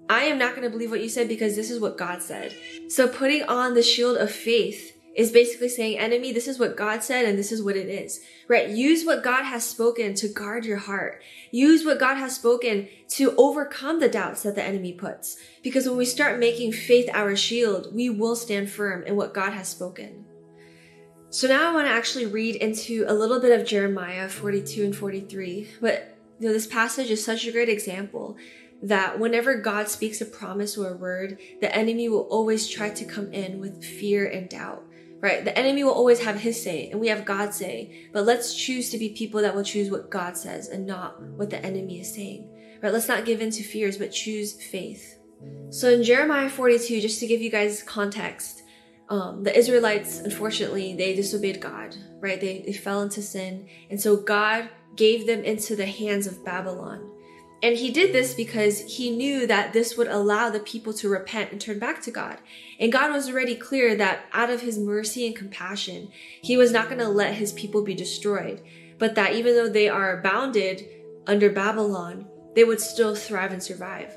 I 0.08 0.24
am 0.24 0.38
not 0.38 0.56
going 0.56 0.64
to 0.64 0.70
believe 0.70 0.90
what 0.90 1.02
you 1.02 1.08
said 1.08 1.28
because 1.28 1.54
this 1.54 1.70
is 1.70 1.80
what 1.80 1.96
God 1.96 2.22
said. 2.22 2.54
So 2.88 3.06
putting 3.06 3.44
on 3.44 3.74
the 3.74 3.82
shield 3.82 4.16
of 4.16 4.32
faith 4.32 4.97
is 5.16 5.32
basically 5.32 5.68
saying, 5.68 5.98
enemy, 5.98 6.32
this 6.32 6.46
is 6.46 6.58
what 6.58 6.76
God 6.76 7.02
said 7.02 7.24
and 7.24 7.38
this 7.38 7.50
is 7.50 7.62
what 7.62 7.76
it 7.76 7.88
is, 7.88 8.20
right? 8.46 8.68
Use 8.68 9.04
what 9.04 9.22
God 9.22 9.44
has 9.44 9.66
spoken 9.66 10.14
to 10.14 10.28
guard 10.28 10.64
your 10.64 10.76
heart. 10.76 11.22
Use 11.50 11.84
what 11.84 11.98
God 11.98 12.16
has 12.16 12.36
spoken 12.36 12.88
to 13.08 13.34
overcome 13.36 14.00
the 14.00 14.08
doubts 14.08 14.42
that 14.42 14.54
the 14.54 14.62
enemy 14.62 14.92
puts. 14.92 15.36
Because 15.62 15.88
when 15.88 15.98
we 15.98 16.04
start 16.04 16.38
making 16.38 16.72
faith 16.72 17.10
our 17.12 17.34
shield, 17.34 17.94
we 17.94 18.10
will 18.10 18.36
stand 18.36 18.70
firm 18.70 19.02
in 19.04 19.16
what 19.16 19.34
God 19.34 19.52
has 19.52 19.68
spoken. 19.68 20.24
So 21.30 21.46
now 21.48 21.70
I 21.70 21.74
want 21.74 21.86
to 21.88 21.92
actually 21.92 22.26
read 22.26 22.56
into 22.56 23.04
a 23.06 23.12
little 23.12 23.40
bit 23.40 23.58
of 23.58 23.66
Jeremiah 23.66 24.28
42 24.28 24.84
and 24.84 24.96
43. 24.96 25.68
But 25.80 26.16
you 26.38 26.46
know, 26.46 26.52
this 26.52 26.66
passage 26.66 27.10
is 27.10 27.24
such 27.24 27.46
a 27.46 27.52
great 27.52 27.68
example 27.68 28.36
that 28.82 29.18
whenever 29.18 29.56
God 29.56 29.88
speaks 29.88 30.20
a 30.20 30.26
promise 30.26 30.78
or 30.78 30.90
a 30.90 30.96
word, 30.96 31.38
the 31.60 31.74
enemy 31.74 32.08
will 32.08 32.28
always 32.30 32.68
try 32.68 32.90
to 32.90 33.04
come 33.04 33.32
in 33.32 33.58
with 33.58 33.84
fear 33.84 34.26
and 34.26 34.48
doubt 34.48 34.84
right? 35.20 35.44
The 35.44 35.56
enemy 35.58 35.84
will 35.84 35.92
always 35.92 36.20
have 36.20 36.40
his 36.40 36.62
say 36.62 36.90
and 36.90 37.00
we 37.00 37.08
have 37.08 37.24
God's 37.24 37.56
say. 37.56 38.08
But 38.12 38.24
let's 38.24 38.54
choose 38.54 38.90
to 38.90 38.98
be 38.98 39.10
people 39.10 39.42
that 39.42 39.54
will 39.54 39.64
choose 39.64 39.90
what 39.90 40.10
God 40.10 40.36
says 40.36 40.68
and 40.68 40.86
not 40.86 41.20
what 41.22 41.50
the 41.50 41.64
enemy 41.64 42.00
is 42.00 42.12
saying, 42.12 42.48
right? 42.82 42.92
Let's 42.92 43.08
not 43.08 43.24
give 43.24 43.40
in 43.40 43.50
to 43.50 43.62
fears, 43.62 43.98
but 43.98 44.12
choose 44.12 44.52
faith. 44.62 45.18
So 45.70 45.90
in 45.90 46.02
Jeremiah 46.02 46.48
42, 46.48 47.00
just 47.00 47.20
to 47.20 47.26
give 47.26 47.40
you 47.40 47.50
guys 47.50 47.82
context, 47.82 48.62
um, 49.08 49.42
the 49.42 49.56
Israelites, 49.56 50.20
unfortunately, 50.20 50.94
they 50.94 51.14
disobeyed 51.14 51.60
God, 51.60 51.96
right? 52.20 52.40
They, 52.40 52.60
they 52.60 52.72
fell 52.72 53.02
into 53.02 53.22
sin. 53.22 53.68
And 53.90 54.00
so 54.00 54.16
God 54.16 54.68
gave 54.96 55.26
them 55.26 55.44
into 55.44 55.76
the 55.76 55.86
hands 55.86 56.26
of 56.26 56.44
Babylon. 56.44 57.10
And 57.62 57.76
he 57.76 57.90
did 57.90 58.12
this 58.12 58.34
because 58.34 58.80
he 58.80 59.10
knew 59.10 59.46
that 59.46 59.72
this 59.72 59.96
would 59.96 60.06
allow 60.06 60.48
the 60.48 60.60
people 60.60 60.92
to 60.94 61.08
repent 61.08 61.50
and 61.50 61.60
turn 61.60 61.78
back 61.78 62.00
to 62.02 62.10
God. 62.12 62.38
And 62.78 62.92
God 62.92 63.12
was 63.12 63.28
already 63.28 63.56
clear 63.56 63.96
that 63.96 64.26
out 64.32 64.50
of 64.50 64.60
his 64.60 64.78
mercy 64.78 65.26
and 65.26 65.34
compassion, 65.34 66.10
he 66.40 66.56
was 66.56 66.70
not 66.70 66.86
going 66.86 67.00
to 67.00 67.08
let 67.08 67.34
his 67.34 67.52
people 67.52 67.82
be 67.82 67.94
destroyed, 67.94 68.62
but 68.98 69.16
that 69.16 69.34
even 69.34 69.54
though 69.54 69.68
they 69.68 69.88
are 69.88 70.22
bounded 70.22 70.86
under 71.26 71.50
Babylon, 71.50 72.28
they 72.54 72.62
would 72.62 72.80
still 72.80 73.16
thrive 73.16 73.52
and 73.52 73.62
survive. 73.62 74.16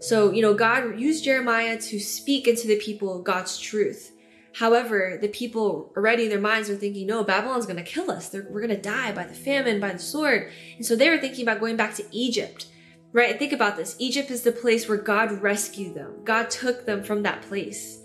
So, 0.00 0.32
you 0.32 0.42
know, 0.42 0.54
God 0.54 0.98
used 0.98 1.24
Jeremiah 1.24 1.78
to 1.78 2.00
speak 2.00 2.48
into 2.48 2.66
the 2.66 2.78
people 2.78 3.22
God's 3.22 3.58
truth. 3.58 4.12
However, 4.54 5.18
the 5.20 5.28
people 5.28 5.92
already 5.96 6.24
in 6.24 6.30
their 6.30 6.40
minds 6.40 6.68
are 6.68 6.76
thinking, 6.76 7.06
no, 7.06 7.24
Babylon's 7.24 7.64
going 7.64 7.82
to 7.82 7.82
kill 7.82 8.10
us. 8.10 8.28
They're, 8.28 8.46
we're 8.50 8.60
going 8.60 8.76
to 8.76 8.80
die 8.80 9.12
by 9.12 9.24
the 9.24 9.34
famine, 9.34 9.80
by 9.80 9.92
the 9.92 9.98
sword. 9.98 10.50
And 10.76 10.84
so 10.84 10.94
they 10.94 11.08
were 11.08 11.18
thinking 11.18 11.42
about 11.42 11.60
going 11.60 11.76
back 11.76 11.94
to 11.94 12.04
Egypt, 12.12 12.66
right? 13.12 13.38
Think 13.38 13.52
about 13.52 13.76
this. 13.76 13.96
Egypt 13.98 14.30
is 14.30 14.42
the 14.42 14.52
place 14.52 14.88
where 14.88 14.98
God 14.98 15.40
rescued 15.40 15.94
them. 15.94 16.22
God 16.24 16.50
took 16.50 16.84
them 16.84 17.02
from 17.02 17.22
that 17.22 17.42
place, 17.42 18.00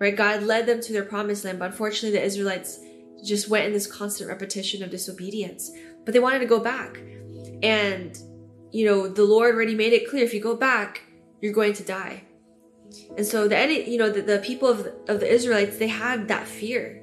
right? 0.00 0.16
God 0.16 0.42
led 0.42 0.66
them 0.66 0.80
to 0.80 0.92
their 0.92 1.04
promised 1.04 1.44
land. 1.44 1.60
But 1.60 1.70
unfortunately, 1.70 2.18
the 2.18 2.24
Israelites 2.24 2.80
just 3.24 3.48
went 3.48 3.66
in 3.66 3.72
this 3.72 3.86
constant 3.86 4.28
repetition 4.28 4.82
of 4.82 4.90
disobedience. 4.90 5.70
But 6.04 6.14
they 6.14 6.20
wanted 6.20 6.40
to 6.40 6.46
go 6.46 6.58
back. 6.58 7.00
And, 7.62 8.18
you 8.72 8.86
know, 8.86 9.06
the 9.06 9.24
Lord 9.24 9.54
already 9.54 9.76
made 9.76 9.92
it 9.92 10.10
clear 10.10 10.24
if 10.24 10.34
you 10.34 10.40
go 10.40 10.56
back, 10.56 11.02
you're 11.40 11.52
going 11.52 11.74
to 11.74 11.84
die. 11.84 12.24
And 13.16 13.26
so 13.26 13.48
the 13.48 13.84
you 13.88 13.98
know 13.98 14.10
the, 14.10 14.22
the 14.22 14.38
people 14.38 14.68
of 14.68 14.86
of 15.08 15.20
the 15.20 15.30
Israelites 15.30 15.78
they 15.78 15.88
had 15.88 16.28
that 16.28 16.46
fear. 16.46 17.02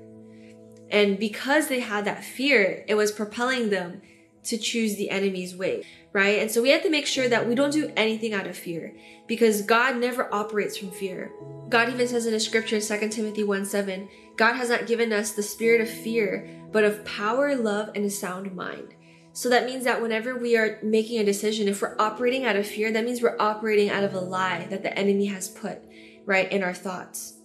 And 0.91 1.19
because 1.19 1.67
they 1.67 1.81
had 1.81 2.05
that 2.05 2.24
fear, 2.24 2.84
it 2.88 2.96
was 2.96 3.12
propelling 3.12 3.69
them 3.69 4.01
to 4.43 4.58
choose 4.58 4.96
the 4.96 5.10
enemy's 5.10 5.55
way, 5.55 5.86
right? 6.13 6.39
And 6.39 6.50
so 6.50 6.62
we 6.62 6.69
have 6.69 6.84
to 6.84 6.89
make 6.89 7.05
sure 7.05 7.29
that 7.29 7.48
we 7.48 7.53
don't 7.55 7.74
do 7.74 7.91
anything 7.96 8.34
out 8.34 8.48
of 8.48 8.58
fear 8.58 8.96
because 9.27 9.62
God 9.62 9.98
never 9.98 10.34
operates 10.34 10.77
from 10.77 10.91
fear. 10.91 11.31
God 11.69 11.89
even 11.89 12.08
says 12.08 12.25
in 12.25 12.34
the 12.34 12.39
scripture 12.39 12.77
in 12.77 12.81
2 12.81 13.10
Timothy 13.10 13.43
1 13.43 13.65
7, 13.65 14.10
God 14.38 14.53
has 14.55 14.69
not 14.69 14.88
given 14.88 15.13
us 15.13 15.34
the 15.34 15.43
spirit 15.43 15.81
of 15.81 15.89
fear, 15.89 16.50
but 16.72 16.84
of 16.84 17.05
power, 17.05 17.55
love, 17.55 17.91
and 17.96 18.05
a 18.05 18.10
sound 18.10 18.55
mind. 18.55 18.96
So 19.39 19.48
that 19.48 19.65
means 19.65 19.86
that 19.86 20.01
whenever 20.01 20.36
we 20.36 20.58
are 20.58 20.79
making 20.84 21.17
a 21.17 21.24
decision, 21.24 21.69
if 21.69 21.81
we're 21.81 21.96
operating 21.98 22.43
out 22.43 22.58
of 22.58 22.67
fear, 22.67 22.91
that 22.91 23.05
means 23.05 23.22
we're 23.22 23.38
operating 23.39 23.89
out 23.89 24.03
of 24.03 24.13
a 24.13 24.19
lie 24.19 24.67
that 24.69 24.84
the 24.84 24.93
enemy 25.00 25.27
has 25.27 25.48
put, 25.48 25.81
right, 26.25 26.51
in 26.51 26.62
our 26.62 26.74
thoughts. 26.74 27.36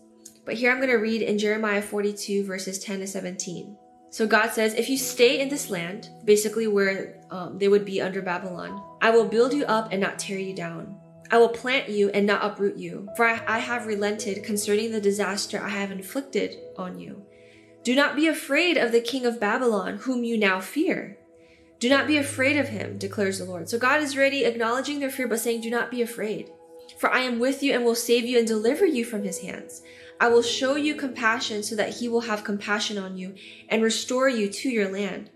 But 0.45 0.55
here 0.55 0.73
I'm 0.73 0.79
going 0.79 0.89
to 0.89 0.97
read 0.97 1.23
in 1.23 1.39
Jeremiah 1.39 1.81
42, 1.81 2.47
verses 2.47 2.81
10 2.81 2.99
to 2.99 3.07
17. 3.07 3.77
So 4.11 4.27
God 4.27 4.51
says, 4.51 4.75
If 4.75 4.89
you 4.89 4.99
stay 4.99 5.39
in 5.39 5.49
this 5.49 5.71
land, 5.71 6.09
basically 6.25 6.67
where 6.67 7.21
um, 7.31 7.59
they 7.59 7.69
would 7.69 7.85
be 7.85 8.01
under 8.01 8.21
Babylon, 8.21 8.83
I 9.01 9.11
will 9.11 9.25
build 9.25 9.53
you 9.53 9.65
up 9.67 9.93
and 9.93 10.01
not 10.01 10.19
tear 10.19 10.41
you 10.41 10.53
down. 10.53 10.97
I 11.31 11.39
will 11.39 11.49
plant 11.49 11.89
you 11.89 12.11
and 12.11 12.27
not 12.27 12.43
uproot 12.43 12.77
you, 12.77 13.09
for 13.17 13.25
I, 13.25 13.41
I 13.47 13.59
have 13.61 13.87
relented 13.87 14.43
concerning 14.43 14.91
the 14.91 15.01
disaster 15.01 15.63
I 15.63 15.69
have 15.69 15.93
inflicted 15.93 16.57
on 16.77 16.99
you. 16.99 17.25
Do 17.85 17.95
not 17.95 18.17
be 18.17 18.27
afraid 18.27 18.79
of 18.79 18.91
the 18.91 19.01
king 19.01 19.25
of 19.25 19.39
Babylon, 19.39 19.99
whom 19.99 20.25
you 20.25 20.37
now 20.37 20.59
fear. 20.59 21.19
Do 21.79 21.89
not 21.89 22.07
be 22.07 22.17
afraid 22.17 22.57
of 22.57 22.69
him, 22.69 22.99
declares 22.99 23.39
the 23.39 23.45
Lord. 23.45 23.69
So 23.69 23.79
God 23.79 24.01
is 24.01 24.17
ready, 24.17 24.45
acknowledging 24.45 25.01
their 25.01 25.11
fear, 25.11 25.29
but 25.29 25.41
saying, 25.41 25.61
Do 25.61 25.71
not 25.71 25.91
be 25.91 26.03
afraid. 26.03 26.51
For 26.99 27.11
I 27.11 27.21
am 27.21 27.39
with 27.39 27.63
you 27.63 27.73
and 27.73 27.85
will 27.85 27.95
save 27.95 28.25
you 28.25 28.39
and 28.39 28.47
deliver 28.47 28.87
you 28.87 29.05
from 29.05 29.25
his 29.25 29.41
hands. 29.41 29.83
I 30.21 30.29
will 30.29 30.43
show 30.43 30.77
you 30.77 30.95
compassion 30.95 31.63
so 31.63 31.75
that 31.77 31.95
he 31.97 32.09
will 32.09 32.23
have 32.23 32.45
compassion 32.45 32.99
on 32.99 33.17
you 33.17 33.35
and 33.69 33.83
restore 33.83 34.29
you 34.29 34.49
to 34.49 34.69
your 34.69 34.91
land. 34.91 35.31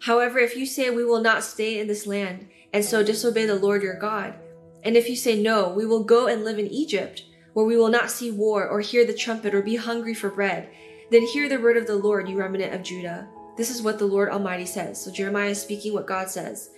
However, 0.00 0.38
if 0.38 0.56
you 0.56 0.66
say, 0.66 0.90
We 0.90 1.04
will 1.04 1.22
not 1.22 1.44
stay 1.44 1.78
in 1.78 1.86
this 1.86 2.06
land, 2.06 2.48
and 2.72 2.84
so 2.84 3.02
disobey 3.02 3.46
the 3.46 3.54
Lord 3.54 3.82
your 3.82 3.98
God, 3.98 4.34
and 4.82 4.96
if 4.96 5.08
you 5.08 5.16
say, 5.16 5.40
No, 5.40 5.70
we 5.70 5.86
will 5.86 6.04
go 6.04 6.26
and 6.26 6.44
live 6.44 6.58
in 6.58 6.66
Egypt, 6.66 7.24
where 7.54 7.64
we 7.64 7.76
will 7.76 7.88
not 7.88 8.10
see 8.10 8.30
war 8.30 8.68
or 8.68 8.80
hear 8.80 9.06
the 9.06 9.14
trumpet 9.14 9.54
or 9.54 9.62
be 9.62 9.76
hungry 9.76 10.12
for 10.12 10.28
bread, 10.28 10.68
then 11.10 11.22
hear 11.22 11.48
the 11.48 11.60
word 11.60 11.76
of 11.76 11.86
the 11.86 11.96
Lord, 11.96 12.28
you 12.28 12.36
remnant 12.36 12.74
of 12.74 12.82
Judah. 12.82 13.28
This 13.56 13.70
is 13.70 13.82
what 13.82 13.98
the 13.98 14.06
Lord 14.06 14.30
Almighty 14.30 14.66
says. 14.66 15.02
So 15.02 15.10
Jeremiah 15.10 15.50
is 15.50 15.60
speaking 15.60 15.92
what 15.92 16.06
God 16.06 16.28
says. 16.28 16.70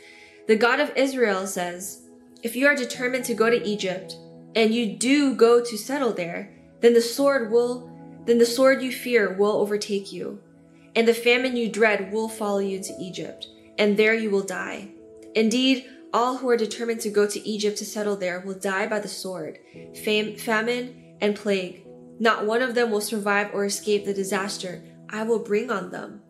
The 0.46 0.56
God 0.56 0.80
of 0.80 0.92
Israel 0.96 1.46
says, 1.46 2.02
If 2.42 2.54
you 2.54 2.66
are 2.66 2.76
determined 2.76 3.24
to 3.26 3.34
go 3.34 3.50
to 3.50 3.66
Egypt, 3.66 4.16
and 4.54 4.74
you 4.74 4.96
do 4.96 5.34
go 5.34 5.62
to 5.62 5.76
settle 5.76 6.12
there, 6.12 6.52
then 6.80 6.94
the 6.94 7.00
sword 7.00 7.50
will, 7.50 7.90
then 8.24 8.38
the 8.38 8.46
sword 8.46 8.82
you 8.82 8.92
fear 8.92 9.34
will 9.34 9.52
overtake 9.52 10.12
you, 10.12 10.40
and 10.94 11.06
the 11.06 11.14
famine 11.14 11.56
you 11.56 11.68
dread 11.68 12.12
will 12.12 12.28
follow 12.28 12.58
you 12.58 12.82
to 12.82 12.92
Egypt, 13.00 13.46
and 13.78 13.96
there 13.96 14.14
you 14.14 14.30
will 14.30 14.42
die. 14.42 14.88
Indeed, 15.34 15.84
all 16.12 16.38
who 16.38 16.48
are 16.48 16.56
determined 16.56 17.00
to 17.02 17.10
go 17.10 17.26
to 17.26 17.48
Egypt 17.48 17.76
to 17.78 17.84
settle 17.84 18.16
there 18.16 18.40
will 18.40 18.54
die 18.54 18.86
by 18.86 19.00
the 19.00 19.08
sword, 19.08 19.58
fam- 20.02 20.36
famine, 20.36 21.16
and 21.20 21.36
plague. 21.36 21.86
Not 22.18 22.46
one 22.46 22.62
of 22.62 22.74
them 22.74 22.90
will 22.90 23.02
survive 23.02 23.50
or 23.52 23.66
escape 23.66 24.04
the 24.04 24.14
disaster 24.14 24.82
I 25.10 25.22
will 25.24 25.38
bring 25.38 25.70
on 25.70 25.90
them. 25.90 26.22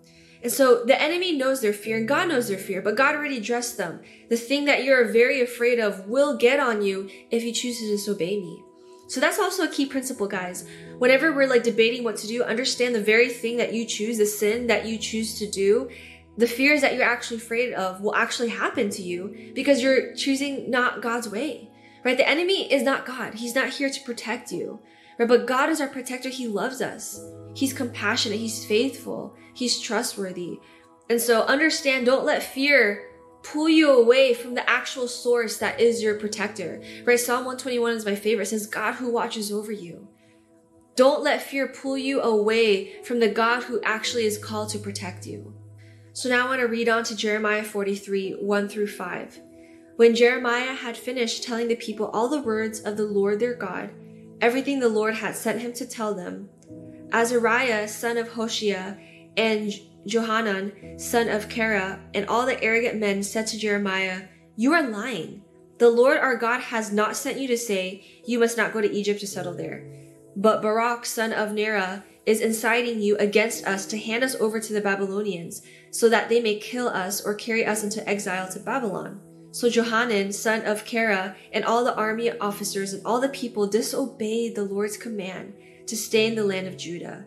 And 0.42 0.52
so 0.52 0.84
the 0.84 1.00
enemy 1.00 1.36
knows 1.36 1.60
their 1.60 1.72
fear 1.72 1.96
and 1.96 2.06
God 2.06 2.28
knows 2.28 2.48
their 2.48 2.58
fear, 2.58 2.82
but 2.82 2.96
God 2.96 3.14
already 3.14 3.38
addressed 3.38 3.76
them. 3.76 4.00
The 4.28 4.36
thing 4.36 4.64
that 4.66 4.84
you're 4.84 5.12
very 5.12 5.40
afraid 5.40 5.78
of 5.78 6.06
will 6.06 6.36
get 6.36 6.60
on 6.60 6.82
you 6.82 7.08
if 7.30 7.42
you 7.42 7.52
choose 7.52 7.78
to 7.78 7.88
disobey 7.88 8.38
me. 8.38 8.62
So 9.08 9.20
that's 9.20 9.38
also 9.38 9.64
a 9.64 9.68
key 9.68 9.86
principle, 9.86 10.26
guys. 10.26 10.66
Whenever 10.98 11.32
we're 11.32 11.48
like 11.48 11.62
debating 11.62 12.02
what 12.04 12.16
to 12.18 12.26
do, 12.26 12.42
understand 12.42 12.94
the 12.94 13.00
very 13.00 13.28
thing 13.28 13.56
that 13.58 13.72
you 13.72 13.86
choose, 13.86 14.18
the 14.18 14.26
sin 14.26 14.66
that 14.66 14.86
you 14.86 14.98
choose 14.98 15.38
to 15.38 15.48
do, 15.48 15.88
the 16.36 16.46
fears 16.46 16.80
that 16.82 16.94
you're 16.94 17.04
actually 17.04 17.38
afraid 17.38 17.72
of 17.72 18.00
will 18.00 18.14
actually 18.14 18.48
happen 18.48 18.90
to 18.90 19.02
you 19.02 19.52
because 19.54 19.82
you're 19.82 20.14
choosing 20.14 20.70
not 20.70 21.02
God's 21.02 21.28
way. 21.28 21.70
Right? 22.04 22.16
The 22.16 22.28
enemy 22.28 22.72
is 22.72 22.82
not 22.82 23.06
God. 23.06 23.34
He's 23.34 23.54
not 23.54 23.70
here 23.70 23.90
to 23.90 24.00
protect 24.02 24.52
you. 24.52 24.80
Right? 25.18 25.28
But 25.28 25.46
God 25.46 25.70
is 25.70 25.80
our 25.80 25.88
protector. 25.88 26.28
He 26.28 26.46
loves 26.46 26.82
us. 26.82 27.20
He's 27.54 27.72
compassionate. 27.72 28.38
He's 28.38 28.64
faithful. 28.64 29.34
He's 29.56 29.80
trustworthy. 29.80 30.60
And 31.08 31.18
so 31.20 31.42
understand, 31.42 32.04
don't 32.04 32.26
let 32.26 32.42
fear 32.42 33.08
pull 33.42 33.70
you 33.70 33.90
away 33.90 34.34
from 34.34 34.54
the 34.54 34.68
actual 34.68 35.08
source 35.08 35.56
that 35.58 35.80
is 35.80 36.02
your 36.02 36.18
protector. 36.18 36.82
Right? 37.04 37.18
Psalm 37.18 37.46
121 37.46 37.92
is 37.92 38.04
my 38.04 38.14
favorite. 38.14 38.44
It 38.44 38.50
says, 38.50 38.66
God 38.66 38.94
who 38.94 39.10
watches 39.10 39.50
over 39.50 39.72
you. 39.72 40.08
Don't 40.94 41.22
let 41.22 41.42
fear 41.42 41.68
pull 41.68 41.96
you 41.96 42.20
away 42.20 43.02
from 43.02 43.18
the 43.20 43.28
God 43.28 43.62
who 43.62 43.80
actually 43.82 44.26
is 44.26 44.36
called 44.36 44.68
to 44.70 44.78
protect 44.78 45.26
you. 45.26 45.54
So 46.12 46.28
now 46.28 46.46
I 46.46 46.48
want 46.48 46.60
to 46.60 46.68
read 46.68 46.88
on 46.90 47.04
to 47.04 47.16
Jeremiah 47.16 47.64
43, 47.64 48.32
1 48.40 48.68
through 48.68 48.88
5. 48.88 49.40
When 49.96 50.14
Jeremiah 50.14 50.74
had 50.74 50.98
finished 50.98 51.44
telling 51.44 51.68
the 51.68 51.76
people 51.76 52.08
all 52.08 52.28
the 52.28 52.42
words 52.42 52.80
of 52.80 52.98
the 52.98 53.06
Lord 53.06 53.40
their 53.40 53.54
God, 53.54 53.90
everything 54.42 54.80
the 54.80 54.88
Lord 54.88 55.14
had 55.14 55.34
sent 55.34 55.60
him 55.60 55.72
to 55.74 55.86
tell 55.86 56.14
them, 56.14 56.50
Azariah, 57.12 57.88
son 57.88 58.18
of 58.18 58.28
Hoshea, 58.28 59.15
and 59.36 59.72
Johanan, 60.06 60.98
son 60.98 61.28
of 61.28 61.48
Kara, 61.48 62.00
and 62.14 62.26
all 62.26 62.46
the 62.46 62.62
arrogant 62.62 62.98
men 62.98 63.22
said 63.22 63.46
to 63.48 63.58
Jeremiah, 63.58 64.22
You 64.56 64.72
are 64.72 64.88
lying. 64.88 65.42
The 65.78 65.90
Lord 65.90 66.18
our 66.18 66.36
God 66.36 66.60
has 66.60 66.92
not 66.92 67.16
sent 67.16 67.38
you 67.38 67.48
to 67.48 67.58
say, 67.58 68.22
You 68.24 68.38
must 68.38 68.56
not 68.56 68.72
go 68.72 68.80
to 68.80 68.90
Egypt 68.90 69.20
to 69.20 69.26
settle 69.26 69.54
there. 69.54 69.84
But 70.36 70.62
Barak, 70.62 71.04
son 71.04 71.32
of 71.32 71.50
Neriah, 71.50 72.02
is 72.24 72.40
inciting 72.40 73.00
you 73.00 73.16
against 73.18 73.66
us 73.66 73.86
to 73.86 73.98
hand 73.98 74.24
us 74.24 74.34
over 74.36 74.60
to 74.60 74.72
the 74.72 74.80
Babylonians, 74.80 75.62
so 75.90 76.08
that 76.08 76.28
they 76.28 76.40
may 76.40 76.58
kill 76.58 76.88
us 76.88 77.24
or 77.24 77.34
carry 77.34 77.64
us 77.64 77.82
into 77.82 78.06
exile 78.08 78.48
to 78.50 78.60
Babylon. 78.60 79.20
So 79.52 79.70
Johanan, 79.70 80.32
son 80.32 80.66
of 80.66 80.84
Kara, 80.84 81.34
and 81.52 81.64
all 81.64 81.84
the 81.84 81.96
army 81.96 82.30
officers 82.38 82.92
and 82.92 83.04
all 83.06 83.20
the 83.20 83.28
people 83.30 83.66
disobeyed 83.66 84.54
the 84.54 84.64
Lord's 84.64 84.96
command 84.96 85.54
to 85.86 85.96
stay 85.96 86.26
in 86.26 86.34
the 86.34 86.44
land 86.44 86.66
of 86.66 86.76
Judah. 86.76 87.24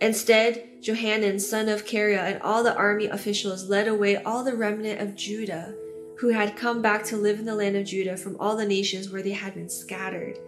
Instead, 0.00 0.82
Johanan, 0.82 1.38
son 1.38 1.68
of 1.68 1.84
Kareah, 1.84 2.32
and 2.32 2.42
all 2.42 2.62
the 2.62 2.74
army 2.74 3.06
officials 3.06 3.68
led 3.68 3.86
away 3.86 4.16
all 4.16 4.42
the 4.42 4.56
remnant 4.56 5.00
of 5.00 5.14
Judah 5.14 5.74
who 6.18 6.28
had 6.28 6.56
come 6.56 6.82
back 6.82 7.04
to 7.04 7.16
live 7.16 7.38
in 7.38 7.46
the 7.46 7.54
land 7.54 7.76
of 7.76 7.86
Judah 7.86 8.16
from 8.16 8.36
all 8.38 8.56
the 8.56 8.66
nations 8.66 9.10
where 9.10 9.22
they 9.22 9.32
had 9.32 9.54
been 9.54 9.70
scattered. 9.70 10.38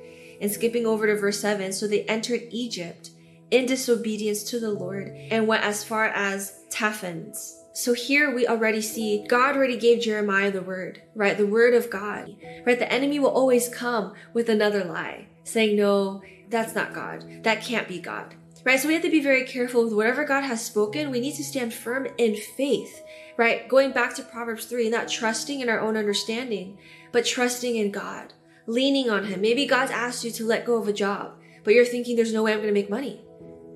And 0.41 0.51
skipping 0.51 0.87
over 0.87 1.07
to 1.07 1.17
verse 1.17 1.41
7, 1.41 1.73
so 1.73 1.87
they 1.87 2.03
entered 2.05 2.43
Egypt 2.51 3.11
in 3.51 3.67
disobedience 3.67 4.43
to 4.45 4.59
the 4.59 4.71
Lord 4.71 5.09
and 5.31 5.47
went 5.47 5.65
as 5.65 5.85
far 5.85 6.07
as 6.07 6.65
Tahpanhes. 6.71 7.59
So 7.75 7.95
here 7.95 8.35
we 8.35 8.47
already 8.47 8.83
see 8.83 9.25
God 9.29 9.57
already 9.57 9.79
gave 9.79 10.03
Jeremiah 10.03 10.51
the 10.51 10.61
word, 10.61 11.03
right? 11.15 11.39
The 11.39 11.47
word 11.47 11.73
of 11.73 11.89
God, 11.89 12.35
right? 12.67 12.79
The 12.79 12.93
enemy 12.93 13.19
will 13.19 13.31
always 13.31 13.69
come 13.69 14.13
with 14.35 14.51
another 14.51 14.85
lie 14.85 15.29
saying, 15.45 15.77
no, 15.77 16.23
that's 16.49 16.75
not 16.75 16.93
God. 16.93 17.45
That 17.45 17.63
can't 17.63 17.89
be 17.89 17.99
God, 17.99 18.35
right? 18.65 18.79
So 18.79 18.89
we 18.89 18.95
have 18.95 19.03
to 19.03 19.11
be 19.11 19.21
very 19.21 19.45
careful 19.45 19.85
with 19.85 19.93
whatever 19.93 20.25
God 20.25 20.45
has 20.45 20.65
spoken. 20.65 21.11
We 21.11 21.21
need 21.21 21.35
to 21.37 21.45
stand 21.45 21.75
firm 21.75 22.07
in 22.19 22.37
faith, 22.37 23.03
right? 23.37 23.69
Going 23.69 23.93
back 23.93 24.15
to 24.17 24.23
Proverbs 24.23 24.67
3, 24.67 24.89
not 24.91 25.09
trusting 25.09 25.61
in 25.61 25.69
our 25.69 25.81
own 25.81 25.97
understanding, 25.97 26.79
but 27.11 27.27
trusting 27.27 27.77
in 27.77 27.91
God, 27.91 28.33
leaning 28.67 29.11
on 29.11 29.25
Him. 29.25 29.41
Maybe 29.41 29.67
God's 29.67 29.91
asked 29.91 30.25
you 30.25 30.31
to 30.33 30.47
let 30.47 30.67
go 30.67 30.77
of 30.77 30.89
a 30.89 30.93
job, 30.93 31.35
but 31.65 31.75
you're 31.75 31.85
thinking 31.85 32.17
there's 32.17 32.33
no 32.33 32.43
way 32.43 32.53
I'm 32.53 32.59
going 32.59 32.69
to 32.69 32.75
make 32.75 32.91
money. 32.91 33.21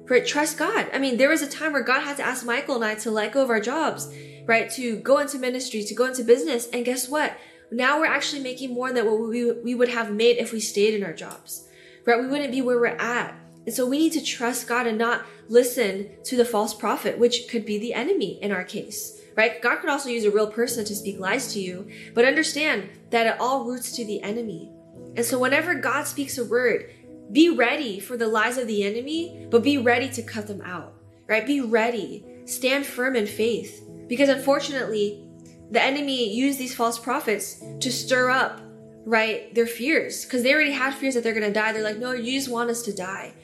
Right? 0.08 0.24
Trust 0.26 0.56
God. 0.56 0.88
I 0.92 0.98
mean, 0.98 1.16
there 1.16 1.30
was 1.30 1.42
a 1.42 1.50
time 1.50 1.72
where 1.72 1.82
God 1.82 2.02
had 2.02 2.16
to 2.18 2.22
ask 2.22 2.46
Michael 2.46 2.76
and 2.76 2.84
I 2.84 2.94
to 2.96 3.10
let 3.10 3.32
go 3.32 3.42
of 3.42 3.50
our 3.50 3.58
jobs, 3.58 4.08
right? 4.46 4.70
To 4.72 4.96
go 4.98 5.18
into 5.18 5.36
ministry, 5.36 5.82
to 5.82 5.94
go 5.94 6.06
into 6.06 6.22
business. 6.22 6.68
And 6.72 6.84
guess 6.84 7.08
what? 7.08 7.36
Now 7.72 7.98
we're 7.98 8.06
actually 8.06 8.42
making 8.42 8.72
more 8.72 8.92
than 8.92 9.04
what 9.04 9.18
we, 9.28 9.50
we 9.50 9.74
would 9.74 9.88
have 9.88 10.12
made 10.12 10.36
if 10.36 10.52
we 10.52 10.60
stayed 10.60 10.94
in 10.94 11.02
our 11.02 11.12
jobs, 11.12 11.66
right? 12.04 12.20
We 12.20 12.28
wouldn't 12.28 12.52
be 12.52 12.62
where 12.62 12.78
we're 12.78 12.86
at. 12.86 13.34
And 13.66 13.74
so 13.74 13.84
we 13.84 13.98
need 13.98 14.12
to 14.12 14.22
trust 14.22 14.68
God 14.68 14.86
and 14.86 14.96
not 14.96 15.26
listen 15.48 16.08
to 16.24 16.36
the 16.36 16.44
false 16.44 16.72
prophet, 16.72 17.18
which 17.18 17.48
could 17.48 17.66
be 17.66 17.78
the 17.78 17.94
enemy 17.94 18.38
in 18.40 18.52
our 18.52 18.64
case, 18.64 19.20
right? 19.36 19.60
God 19.60 19.80
could 19.80 19.90
also 19.90 20.08
use 20.08 20.24
a 20.24 20.30
real 20.30 20.50
person 20.50 20.84
to 20.84 20.94
speak 20.94 21.18
lies 21.18 21.52
to 21.52 21.60
you, 21.60 21.90
but 22.14 22.24
understand 22.24 22.88
that 23.10 23.26
it 23.26 23.40
all 23.40 23.64
roots 23.64 23.92
to 23.96 24.04
the 24.04 24.22
enemy. 24.22 24.70
And 25.16 25.24
so 25.24 25.38
whenever 25.38 25.74
God 25.74 26.06
speaks 26.06 26.38
a 26.38 26.44
word, 26.44 26.90
be 27.32 27.50
ready 27.50 27.98
for 27.98 28.16
the 28.16 28.28
lies 28.28 28.56
of 28.56 28.68
the 28.68 28.84
enemy, 28.84 29.46
but 29.50 29.64
be 29.64 29.78
ready 29.78 30.08
to 30.10 30.22
cut 30.22 30.46
them 30.46 30.60
out, 30.60 30.94
right? 31.26 31.44
Be 31.44 31.60
ready. 31.60 32.24
Stand 32.44 32.86
firm 32.86 33.16
in 33.16 33.26
faith. 33.26 33.82
Because 34.06 34.28
unfortunately, 34.28 35.24
the 35.72 35.82
enemy 35.82 36.32
used 36.32 36.58
these 36.58 36.74
false 36.74 36.98
prophets 36.98 37.60
to 37.80 37.90
stir 37.90 38.30
up, 38.30 38.60
right, 39.04 39.52
their 39.54 39.66
fears. 39.66 40.24
Because 40.24 40.44
they 40.44 40.54
already 40.54 40.70
had 40.70 40.94
fears 40.94 41.14
that 41.14 41.24
they're 41.24 41.34
going 41.34 41.52
to 41.52 41.52
die. 41.52 41.72
They're 41.72 41.82
like, 41.82 41.98
no, 41.98 42.12
you 42.12 42.38
just 42.38 42.48
want 42.48 42.70
us 42.70 42.82
to 42.82 42.94
die. 42.94 43.34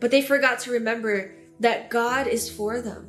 But 0.00 0.10
they 0.10 0.22
forgot 0.22 0.58
to 0.60 0.72
remember 0.72 1.34
that 1.60 1.90
God 1.90 2.26
is 2.26 2.50
for 2.50 2.80
them. 2.80 3.06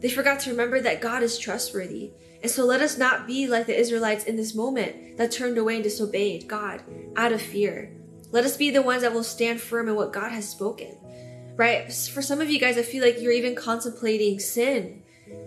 They 0.00 0.10
forgot 0.10 0.40
to 0.40 0.50
remember 0.50 0.80
that 0.80 1.00
God 1.00 1.22
is 1.22 1.38
trustworthy. 1.38 2.12
And 2.42 2.50
so 2.50 2.64
let 2.64 2.80
us 2.80 2.98
not 2.98 3.26
be 3.26 3.46
like 3.46 3.66
the 3.66 3.78
Israelites 3.78 4.24
in 4.24 4.34
this 4.34 4.54
moment 4.54 5.16
that 5.16 5.30
turned 5.30 5.56
away 5.58 5.76
and 5.76 5.84
disobeyed 5.84 6.48
God 6.48 6.82
out 7.16 7.30
of 7.30 7.40
fear. 7.40 7.96
Let 8.32 8.44
us 8.44 8.56
be 8.56 8.70
the 8.70 8.82
ones 8.82 9.02
that 9.02 9.12
will 9.12 9.22
stand 9.22 9.60
firm 9.60 9.88
in 9.88 9.94
what 9.94 10.12
God 10.12 10.32
has 10.32 10.48
spoken. 10.48 10.98
Right? 11.54 11.92
For 11.92 12.22
some 12.22 12.40
of 12.40 12.50
you 12.50 12.58
guys, 12.58 12.76
I 12.76 12.82
feel 12.82 13.04
like 13.04 13.20
you're 13.20 13.30
even 13.30 13.54
contemplating 13.54 14.40
sin. 14.40 15.04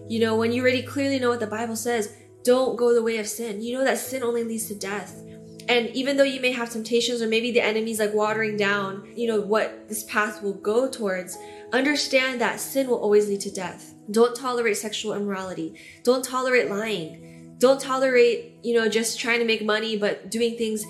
You 0.07 0.19
know, 0.19 0.37
when 0.37 0.53
you 0.53 0.61
already 0.61 0.83
clearly 0.83 1.19
know 1.19 1.29
what 1.29 1.41
the 1.41 1.47
Bible 1.47 1.75
says, 1.75 2.15
don't 2.43 2.77
go 2.77 2.93
the 2.93 3.03
way 3.03 3.17
of 3.17 3.27
sin. 3.27 3.61
You 3.61 3.77
know 3.77 3.83
that 3.83 3.97
sin 3.97 4.23
only 4.23 4.43
leads 4.43 4.67
to 4.67 4.75
death. 4.75 5.19
And 5.67 5.89
even 5.89 6.17
though 6.17 6.24
you 6.24 6.41
may 6.41 6.51
have 6.51 6.69
temptations 6.69 7.22
or 7.22 7.27
maybe 7.27 7.51
the 7.51 7.62
enemy's 7.62 8.00
like 8.00 8.13
watering 8.13 8.55
down, 8.57 9.12
you 9.15 9.27
know, 9.27 9.41
what 9.41 9.89
this 9.89 10.04
path 10.04 10.43
will 10.43 10.54
go 10.54 10.89
towards, 10.89 11.38
understand 11.73 12.39
that 12.41 12.60
sin 12.60 12.88
will 12.88 12.99
always 12.99 13.28
lead 13.28 13.41
to 13.41 13.51
death. 13.51 13.93
Don't 14.12 14.36
tolerate 14.36 14.78
sexual 14.78 15.13
immorality. 15.13 15.80
Don't 16.04 16.23
tolerate 16.23 16.69
lying. 16.69 17.56
Don't 17.58 17.82
tolerate, 17.82 18.60
you 18.63 18.75
know, 18.75 18.88
just 18.88 19.19
trying 19.19 19.39
to 19.39 19.45
make 19.45 19.65
money 19.65 19.97
but 19.97 20.30
doing 20.30 20.58
things 20.58 20.86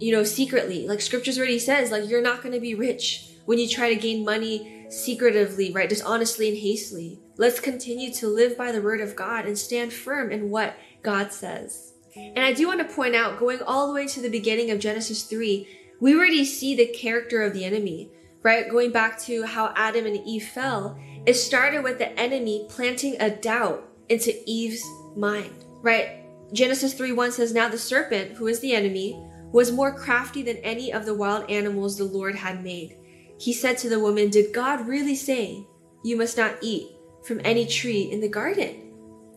you 0.00 0.12
know, 0.12 0.24
secretly. 0.24 0.88
Like 0.88 1.00
scriptures 1.00 1.38
already 1.38 1.58
says, 1.58 1.90
like 1.90 2.08
you're 2.08 2.22
not 2.22 2.42
going 2.42 2.54
to 2.54 2.60
be 2.60 2.74
rich 2.74 3.28
when 3.44 3.58
you 3.58 3.68
try 3.68 3.92
to 3.92 4.00
gain 4.00 4.24
money 4.24 4.86
secretively, 4.88 5.72
right? 5.72 5.88
Dishonestly 5.88 6.48
and 6.48 6.58
hastily. 6.58 7.20
Let's 7.36 7.60
continue 7.60 8.12
to 8.14 8.26
live 8.26 8.56
by 8.56 8.72
the 8.72 8.82
word 8.82 9.00
of 9.00 9.14
God 9.14 9.44
and 9.44 9.56
stand 9.56 9.92
firm 9.92 10.32
in 10.32 10.50
what 10.50 10.76
God 11.02 11.32
says. 11.32 11.92
And 12.16 12.40
I 12.40 12.52
do 12.52 12.66
want 12.66 12.80
to 12.80 12.94
point 12.94 13.14
out, 13.14 13.38
going 13.38 13.60
all 13.62 13.86
the 13.86 13.94
way 13.94 14.06
to 14.08 14.20
the 14.20 14.28
beginning 14.28 14.70
of 14.70 14.80
Genesis 14.80 15.24
3, 15.24 15.66
we 16.00 16.14
already 16.14 16.44
see 16.44 16.74
the 16.74 16.86
character 16.86 17.42
of 17.42 17.52
the 17.52 17.64
enemy, 17.64 18.10
right? 18.42 18.68
Going 18.68 18.90
back 18.90 19.20
to 19.22 19.44
how 19.44 19.72
Adam 19.76 20.06
and 20.06 20.16
Eve 20.26 20.44
fell, 20.48 20.98
it 21.26 21.34
started 21.34 21.84
with 21.84 21.98
the 21.98 22.18
enemy 22.18 22.66
planting 22.68 23.16
a 23.20 23.30
doubt 23.30 23.86
into 24.08 24.32
Eve's 24.46 24.82
mind, 25.14 25.64
right? 25.82 26.24
Genesis 26.52 26.94
3 26.94 27.12
1 27.12 27.32
says, 27.32 27.52
Now 27.52 27.68
the 27.68 27.78
serpent, 27.78 28.32
who 28.32 28.46
is 28.48 28.60
the 28.60 28.72
enemy, 28.72 29.22
was 29.52 29.72
more 29.72 29.94
crafty 29.94 30.42
than 30.42 30.56
any 30.58 30.92
of 30.92 31.04
the 31.04 31.14
wild 31.14 31.48
animals 31.50 31.96
the 31.96 32.04
Lord 32.04 32.34
had 32.34 32.64
made. 32.64 32.96
He 33.38 33.52
said 33.52 33.78
to 33.78 33.88
the 33.88 34.00
woman, 34.00 34.30
Did 34.30 34.52
God 34.52 34.86
really 34.86 35.14
say, 35.14 35.66
You 36.02 36.16
must 36.16 36.36
not 36.36 36.56
eat 36.60 36.88
from 37.24 37.40
any 37.44 37.66
tree 37.66 38.02
in 38.10 38.20
the 38.20 38.28
garden? 38.28 38.89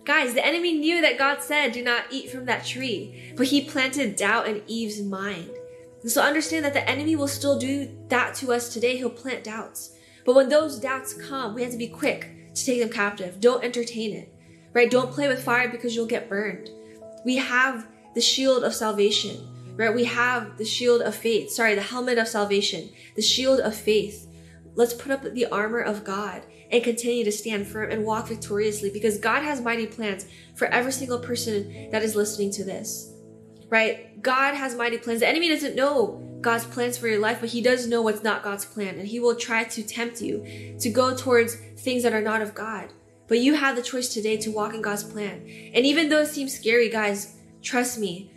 Guys, 0.06 0.34
the 0.34 0.46
enemy 0.46 0.74
knew 0.74 1.02
that 1.02 1.18
God 1.18 1.42
said, 1.42 1.72
Do 1.72 1.84
not 1.84 2.06
eat 2.12 2.30
from 2.30 2.46
that 2.46 2.66
tree, 2.66 3.34
but 3.38 3.48
he 3.48 3.64
planted 3.64 4.16
doubt 4.16 4.48
in 4.48 4.62
Eve's 4.68 5.02
mind. 5.02 5.50
And 6.02 6.12
so 6.12 6.22
understand 6.22 6.66
that 6.66 6.74
the 6.74 6.88
enemy 6.90 7.16
will 7.16 7.28
still 7.28 7.58
do 7.58 7.90
that 8.10 8.36
to 8.36 8.52
us 8.52 8.74
today. 8.74 8.98
He'll 8.98 9.10
plant 9.10 9.44
doubts. 9.46 9.96
But 10.26 10.36
when 10.36 10.50
those 10.50 10.80
doubts 10.80 11.14
come, 11.14 11.56
we 11.56 11.64
have 11.64 11.72
to 11.72 11.78
be 11.78 11.88
quick 11.88 12.30
to 12.54 12.66
take 12.66 12.82
them 12.82 12.90
captive. 12.90 13.40
Don't 13.40 13.64
entertain 13.64 14.14
it, 14.14 14.34
right? 14.74 14.92
Don't 14.92 15.12
play 15.12 15.28
with 15.28 15.44
fire 15.44 15.70
because 15.70 15.96
you'll 15.96 16.06
get 16.06 16.30
burned. 16.30 16.70
We 17.26 17.38
have 17.38 17.88
the 18.14 18.22
shield 18.22 18.64
of 18.64 18.76
salvation 18.76 19.50
right? 19.76 19.94
We 19.94 20.04
have 20.06 20.58
the 20.58 20.66
shield 20.66 21.02
of 21.02 21.16
faith, 21.16 21.52
sorry, 21.52 21.76
the 21.76 21.82
helmet 21.82 22.18
of 22.18 22.28
salvation, 22.28 22.90
the 23.16 23.22
shield 23.22 23.60
of 23.60 23.76
faith. 23.76 24.28
Let's 24.76 24.94
put 24.94 25.12
up 25.12 25.24
the 25.24 25.46
armor 25.48 25.82
of 25.82 26.04
God 26.04 26.44
and 26.74 26.84
continue 26.84 27.24
to 27.24 27.32
stand 27.32 27.68
firm 27.68 27.92
and 27.92 28.04
walk 28.04 28.28
victoriously 28.28 28.90
because 28.90 29.20
God 29.20 29.44
has 29.44 29.62
mighty 29.62 29.86
plans 29.86 30.26
for 30.56 30.66
every 30.68 30.92
single 30.92 31.20
person 31.20 31.90
that 31.92 32.02
is 32.02 32.16
listening 32.16 32.52
to 32.54 32.64
this, 32.64 33.14
right? 33.70 34.22
God 34.24 34.56
has 34.56 34.76
mighty 34.76 34.98
plans. 34.98 35.20
The 35.20 35.28
enemy 35.28 35.50
doesn't 35.50 35.76
know 35.76 36.38
God's 36.42 36.66
plans 36.66 36.98
for 36.98 37.08
your 37.08 37.20
life, 37.20 37.38
but 37.40 37.50
he 37.50 37.62
does 37.62 37.88
know 37.88 38.02
what's 38.02 38.24
not 38.24 38.44
God's 38.44 38.66
plan. 38.66 38.98
And 38.98 39.08
he 39.08 39.20
will 39.20 39.36
try 39.36 39.64
to 39.66 39.84
tempt 39.84 40.20
you 40.20 40.76
to 40.80 40.90
go 40.90 41.16
towards 41.16 41.56
things 41.78 42.02
that 42.02 42.14
are 42.14 42.22
not 42.22 42.42
of 42.42 42.56
God. 42.56 42.92
But 43.28 43.40
you 43.40 43.54
have 43.54 43.76
the 43.76 43.84
choice 43.84 44.12
today 44.12 44.38
to 44.38 44.52
walk 44.52 44.74
in 44.74 44.82
God's 44.82 45.04
plan. 45.04 45.48
And 45.74 45.86
even 45.86 46.10
though 46.10 46.22
it 46.22 46.28
seems 46.28 46.58
scary, 46.58 46.90
guys, 46.90 47.36
trust 47.62 48.00
me, 48.00 48.32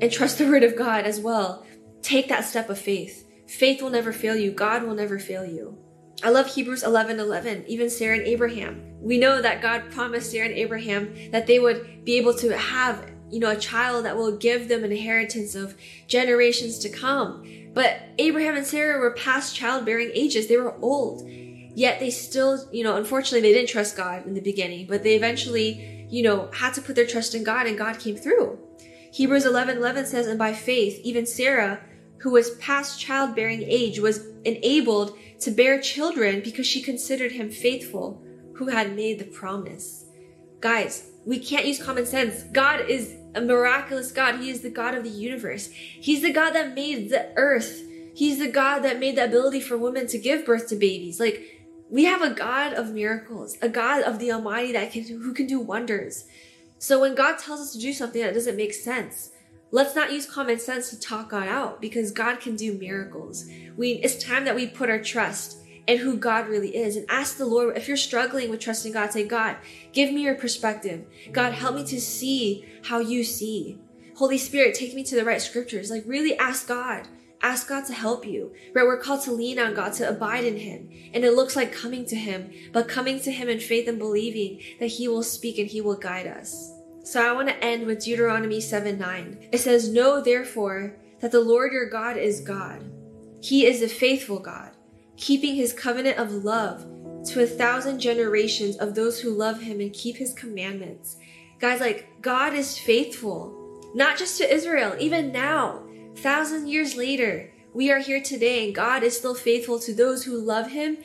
and 0.00 0.10
trust 0.10 0.38
the 0.38 0.48
word 0.48 0.62
of 0.62 0.76
God 0.76 1.04
as 1.04 1.20
well. 1.20 1.66
Take 2.02 2.28
that 2.28 2.44
step 2.44 2.70
of 2.70 2.78
faith. 2.78 3.28
Faith 3.46 3.82
will 3.82 3.90
never 3.90 4.12
fail 4.12 4.36
you. 4.36 4.50
God 4.50 4.82
will 4.82 4.94
never 4.94 5.18
fail 5.18 5.44
you. 5.44 5.78
I 6.22 6.30
love 6.30 6.46
Hebrews 6.46 6.82
11 6.82 7.18
11, 7.18 7.64
even 7.66 7.90
Sarah 7.90 8.16
and 8.16 8.26
Abraham. 8.26 8.94
We 9.00 9.18
know 9.18 9.42
that 9.42 9.60
God 9.60 9.90
promised 9.90 10.30
Sarah 10.30 10.46
and 10.46 10.56
Abraham 10.56 11.14
that 11.30 11.46
they 11.46 11.58
would 11.58 12.04
be 12.04 12.16
able 12.16 12.34
to 12.34 12.56
have, 12.56 13.10
you 13.30 13.40
know, 13.40 13.50
a 13.50 13.56
child 13.56 14.04
that 14.04 14.16
will 14.16 14.36
give 14.36 14.68
them 14.68 14.84
an 14.84 14.92
inheritance 14.92 15.54
of 15.54 15.76
generations 16.06 16.78
to 16.80 16.88
come. 16.88 17.44
But 17.74 18.00
Abraham 18.18 18.56
and 18.56 18.66
Sarah 18.66 19.00
were 19.00 19.10
past 19.12 19.54
childbearing 19.56 20.10
ages. 20.14 20.46
They 20.46 20.56
were 20.56 20.76
old. 20.80 21.28
Yet 21.76 21.98
they 21.98 22.10
still, 22.10 22.68
you 22.72 22.84
know, 22.84 22.96
unfortunately 22.96 23.40
they 23.40 23.52
didn't 23.52 23.70
trust 23.70 23.96
God 23.96 24.26
in 24.26 24.34
the 24.34 24.40
beginning, 24.40 24.86
but 24.86 25.02
they 25.02 25.16
eventually, 25.16 26.06
you 26.08 26.22
know, 26.22 26.48
had 26.54 26.72
to 26.74 26.80
put 26.80 26.94
their 26.94 27.06
trust 27.06 27.34
in 27.34 27.42
God 27.42 27.66
and 27.66 27.76
God 27.76 27.98
came 27.98 28.16
through. 28.16 28.58
Hebrews 29.12 29.44
11 29.44 29.78
11 29.78 30.06
says, 30.06 30.26
And 30.28 30.38
by 30.38 30.52
faith, 30.52 31.00
even 31.02 31.26
Sarah, 31.26 31.80
who 32.24 32.30
was 32.30 32.52
past 32.52 32.98
childbearing 32.98 33.62
age, 33.62 33.98
was 33.98 34.26
enabled 34.46 35.14
to 35.38 35.50
bear 35.50 35.78
children 35.78 36.40
because 36.42 36.66
she 36.66 36.80
considered 36.80 37.32
him 37.32 37.50
faithful 37.50 38.24
who 38.54 38.68
had 38.68 38.96
made 38.96 39.18
the 39.18 39.26
promise. 39.26 40.06
Guys, 40.58 41.10
we 41.26 41.38
can't 41.38 41.66
use 41.66 41.82
common 41.82 42.06
sense. 42.06 42.44
God 42.44 42.88
is 42.88 43.14
a 43.34 43.42
miraculous 43.42 44.10
God. 44.10 44.40
He 44.40 44.48
is 44.48 44.62
the 44.62 44.70
God 44.70 44.94
of 44.94 45.04
the 45.04 45.10
universe. 45.10 45.68
He's 45.70 46.22
the 46.22 46.32
God 46.32 46.52
that 46.52 46.74
made 46.74 47.10
the 47.10 47.30
earth. 47.36 47.82
He's 48.14 48.38
the 48.38 48.50
God 48.50 48.78
that 48.84 48.98
made 48.98 49.16
the 49.16 49.26
ability 49.26 49.60
for 49.60 49.76
women 49.76 50.06
to 50.06 50.16
give 50.16 50.46
birth 50.46 50.68
to 50.68 50.76
babies. 50.76 51.20
Like, 51.20 51.42
we 51.90 52.06
have 52.06 52.22
a 52.22 52.30
God 52.30 52.72
of 52.72 52.94
miracles, 52.94 53.58
a 53.60 53.68
God 53.68 54.02
of 54.02 54.18
the 54.18 54.32
Almighty 54.32 54.72
that 54.72 54.92
can, 54.92 55.04
who 55.04 55.34
can 55.34 55.46
do 55.46 55.60
wonders. 55.60 56.24
So 56.78 57.02
when 57.02 57.14
God 57.14 57.38
tells 57.38 57.60
us 57.60 57.72
to 57.74 57.78
do 57.78 57.92
something 57.92 58.22
that 58.22 58.32
doesn't 58.32 58.56
make 58.56 58.72
sense, 58.72 59.30
let's 59.74 59.96
not 59.96 60.12
use 60.12 60.24
common 60.24 60.56
sense 60.56 60.88
to 60.90 61.00
talk 61.00 61.30
God 61.30 61.48
out 61.48 61.80
because 61.80 62.12
God 62.12 62.38
can 62.38 62.54
do 62.54 62.78
miracles. 62.78 63.44
We, 63.76 63.94
it's 64.04 64.22
time 64.22 64.44
that 64.44 64.54
we 64.54 64.68
put 64.68 64.88
our 64.88 65.00
trust 65.00 65.58
in 65.88 65.98
who 65.98 66.16
God 66.16 66.46
really 66.46 66.76
is 66.76 66.94
and 66.94 67.04
ask 67.10 67.36
the 67.36 67.44
Lord, 67.44 67.76
if 67.76 67.88
you're 67.88 67.96
struggling 67.96 68.50
with 68.50 68.60
trusting 68.60 68.92
God, 68.92 69.10
say, 69.10 69.26
God, 69.26 69.56
give 69.92 70.12
me 70.12 70.22
your 70.22 70.36
perspective. 70.36 71.04
God, 71.32 71.54
help 71.54 71.74
me 71.74 71.84
to 71.86 72.00
see 72.00 72.64
how 72.84 73.00
you 73.00 73.24
see. 73.24 73.80
Holy 74.16 74.38
Spirit, 74.38 74.76
take 74.76 74.94
me 74.94 75.02
to 75.02 75.16
the 75.16 75.24
right 75.24 75.42
scriptures. 75.42 75.90
Like 75.90 76.04
really 76.06 76.38
ask 76.38 76.68
God 76.68 77.08
ask 77.42 77.68
God 77.68 77.84
to 77.84 77.92
help 77.92 78.26
you, 78.26 78.54
right? 78.74 78.86
We're 78.86 78.96
called 78.96 79.22
to 79.24 79.32
lean 79.32 79.58
on 79.58 79.74
God, 79.74 79.92
to 79.94 80.08
abide 80.08 80.44
in 80.44 80.56
Him. 80.56 80.88
And 81.12 81.24
it 81.24 81.34
looks 81.34 81.54
like 81.54 81.72
coming 81.72 82.06
to 82.06 82.16
Him, 82.16 82.50
but 82.72 82.88
coming 82.88 83.20
to 83.20 83.30
Him 83.30 83.50
in 83.50 83.60
faith 83.60 83.86
and 83.86 83.98
believing 83.98 84.62
that 84.80 84.86
He 84.86 85.08
will 85.08 85.22
speak 85.22 85.58
and 85.58 85.68
He 85.68 85.82
will 85.82 85.96
guide 85.96 86.26
us. 86.26 86.73
So 87.04 87.22
I 87.22 87.32
want 87.32 87.48
to 87.48 87.64
end 87.64 87.86
with 87.86 88.04
Deuteronomy 88.04 88.60
7 88.60 88.98
9. 88.98 89.48
It 89.52 89.58
says, 89.58 89.88
Know 89.88 90.20
therefore 90.20 90.96
that 91.20 91.30
the 91.30 91.40
Lord 91.40 91.72
your 91.72 91.88
God 91.88 92.16
is 92.16 92.40
God. 92.40 92.84
He 93.40 93.66
is 93.66 93.82
a 93.82 93.88
faithful 93.88 94.40
God, 94.40 94.72
keeping 95.16 95.54
His 95.54 95.72
covenant 95.72 96.18
of 96.18 96.32
love 96.32 96.84
to 97.26 97.42
a 97.42 97.46
thousand 97.46 98.00
generations 98.00 98.76
of 98.78 98.94
those 98.94 99.20
who 99.20 99.30
love 99.30 99.60
Him 99.60 99.80
and 99.80 99.92
keep 99.92 100.16
His 100.16 100.32
commandments. 100.32 101.16
Guys, 101.60 101.80
like, 101.80 102.08
God 102.20 102.52
is 102.54 102.76
faithful, 102.76 103.92
not 103.94 104.18
just 104.18 104.38
to 104.38 104.52
Israel, 104.52 104.96
even 104.98 105.30
now 105.30 105.84
Thousand 106.16 106.68
years 106.68 106.96
later, 106.96 107.50
we 107.74 107.90
are 107.90 107.98
here 107.98 108.22
today 108.22 108.64
and 108.64 108.74
God 108.74 109.02
is 109.02 109.16
still 109.16 109.34
faithful 109.34 109.78
to 109.80 109.92
those 109.92 110.24
who 110.24 110.38
love 110.38 110.70
him 110.70 110.98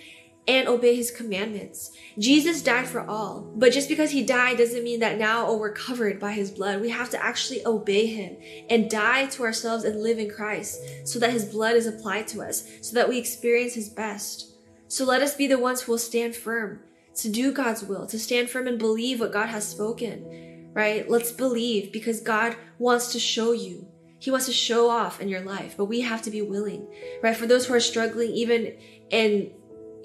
and 0.49 0.67
obey 0.67 0.95
his 0.95 1.12
commandments. 1.12 1.91
Jesus 2.17 2.63
died 2.63 2.88
for 2.88 3.07
all, 3.07 3.53
but 3.55 3.71
just 3.71 3.88
because 3.88 4.09
he 4.09 4.23
died 4.23 4.57
doesn't 4.57 4.83
mean 4.83 4.99
that 4.99 5.19
now, 5.19 5.45
oh, 5.45 5.57
we're 5.57 5.71
covered 5.71 6.19
by 6.19 6.31
his 6.31 6.49
blood. 6.49 6.81
We 6.81 6.89
have 6.89 7.12
to 7.12 7.23
actually 7.23 7.63
obey 7.67 8.07
him 8.07 8.35
and 8.67 8.89
die 8.89 9.27
to 9.27 9.43
ourselves 9.43 9.83
and 9.83 10.01
live 10.01 10.17
in 10.17 10.27
Christ 10.27 10.81
so 11.07 11.19
that 11.19 11.29
his 11.29 11.45
blood 11.45 11.75
is 11.75 11.85
applied 11.85 12.27
to 12.29 12.41
us, 12.41 12.67
so 12.81 12.95
that 12.95 13.07
we 13.07 13.19
experience 13.19 13.75
his 13.75 13.89
best. 13.89 14.55
So 14.88 15.05
let 15.05 15.21
us 15.21 15.35
be 15.35 15.45
the 15.45 15.59
ones 15.59 15.81
who 15.81 15.91
will 15.91 15.99
stand 15.99 16.35
firm 16.35 16.79
to 17.17 17.29
do 17.29 17.51
God's 17.51 17.83
will, 17.83 18.07
to 18.07 18.17
stand 18.17 18.49
firm 18.49 18.67
and 18.67 18.79
believe 18.79 19.19
what 19.19 19.31
God 19.31 19.49
has 19.49 19.67
spoken, 19.67 20.71
right? 20.73 21.07
Let's 21.07 21.31
believe 21.31 21.93
because 21.93 22.21
God 22.21 22.55
wants 22.79 23.12
to 23.12 23.19
show 23.19 23.51
you 23.51 23.88
he 24.19 24.31
wants 24.31 24.47
to 24.47 24.51
show 24.51 24.89
off 24.89 25.21
in 25.21 25.29
your 25.29 25.39
life, 25.41 25.75
but 25.77 25.85
we 25.85 26.01
have 26.01 26.21
to 26.23 26.29
be 26.29 26.41
willing, 26.41 26.85
right? 27.23 27.35
For 27.35 27.47
those 27.47 27.65
who 27.65 27.73
are 27.73 27.79
struggling, 27.79 28.31
even 28.31 28.75
in, 29.09 29.51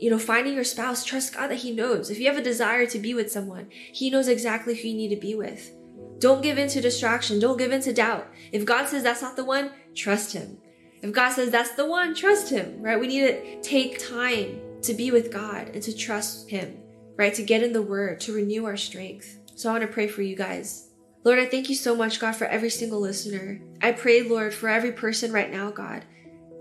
you 0.05 0.11
know, 0.11 0.19
finding 0.19 0.53
your 0.53 0.65
spouse, 0.65 1.03
trust 1.03 1.33
God 1.33 1.47
that 1.47 1.61
He 1.61 1.73
knows. 1.73 2.11
If 2.11 2.19
you 2.19 2.27
have 2.27 2.37
a 2.37 2.43
desire 2.43 2.85
to 2.85 2.99
be 2.99 3.15
with 3.15 3.33
someone, 3.33 3.71
He 3.71 4.11
knows 4.11 4.29
exactly 4.29 4.75
who 4.75 4.89
you 4.89 4.95
need 4.95 5.09
to 5.15 5.17
be 5.17 5.35
with. 5.35 5.71
Don't 6.19 6.43
give 6.43 6.59
in 6.59 6.69
to 6.69 6.83
distraction. 6.83 7.41
Don't 7.41 7.57
give 7.57 7.73
in 7.73 7.81
to 7.81 7.93
doubt. 7.95 8.29
If 8.53 8.67
God 8.67 8.87
says 8.87 9.03
that's 9.03 9.23
not 9.23 9.35
the 9.35 9.47
one, 9.47 9.71
trust 9.95 10.35
Him. 10.35 10.59
If 11.01 11.11
God 11.13 11.31
says 11.31 11.51
that's 11.51 11.75
the 11.75 11.87
one, 11.87 12.15
trust 12.15 12.51
Him, 12.51 12.83
right? 12.83 13.01
We 13.01 13.07
need 13.07 13.21
to 13.23 13.63
take 13.63 13.99
time 13.99 14.61
to 14.83 14.93
be 14.93 15.11
with 15.11 15.33
God 15.33 15.71
and 15.71 15.83
to 15.83 15.97
trust 15.97 16.51
Him, 16.51 16.77
right? 17.17 17.33
To 17.33 17.43
get 17.43 17.63
in 17.63 17.73
the 17.73 17.81
Word, 17.81 18.21
to 18.21 18.35
renew 18.35 18.67
our 18.67 18.77
strength. 18.77 19.39
So 19.55 19.71
I 19.71 19.73
want 19.73 19.85
to 19.85 19.89
pray 19.89 20.07
for 20.07 20.21
you 20.21 20.37
guys. 20.37 20.91
Lord, 21.25 21.39
I 21.39 21.47
thank 21.47 21.71
you 21.71 21.75
so 21.77 21.97
much, 21.97 22.21
God, 22.21 22.37
for 22.37 22.45
every 22.45 22.69
single 22.69 23.01
listener. 23.01 23.59
I 23.81 23.93
pray, 23.93 24.21
Lord, 24.21 24.53
for 24.53 24.69
every 24.69 24.93
person 24.93 25.33
right 25.33 25.51
now, 25.51 25.71
God, 25.71 26.05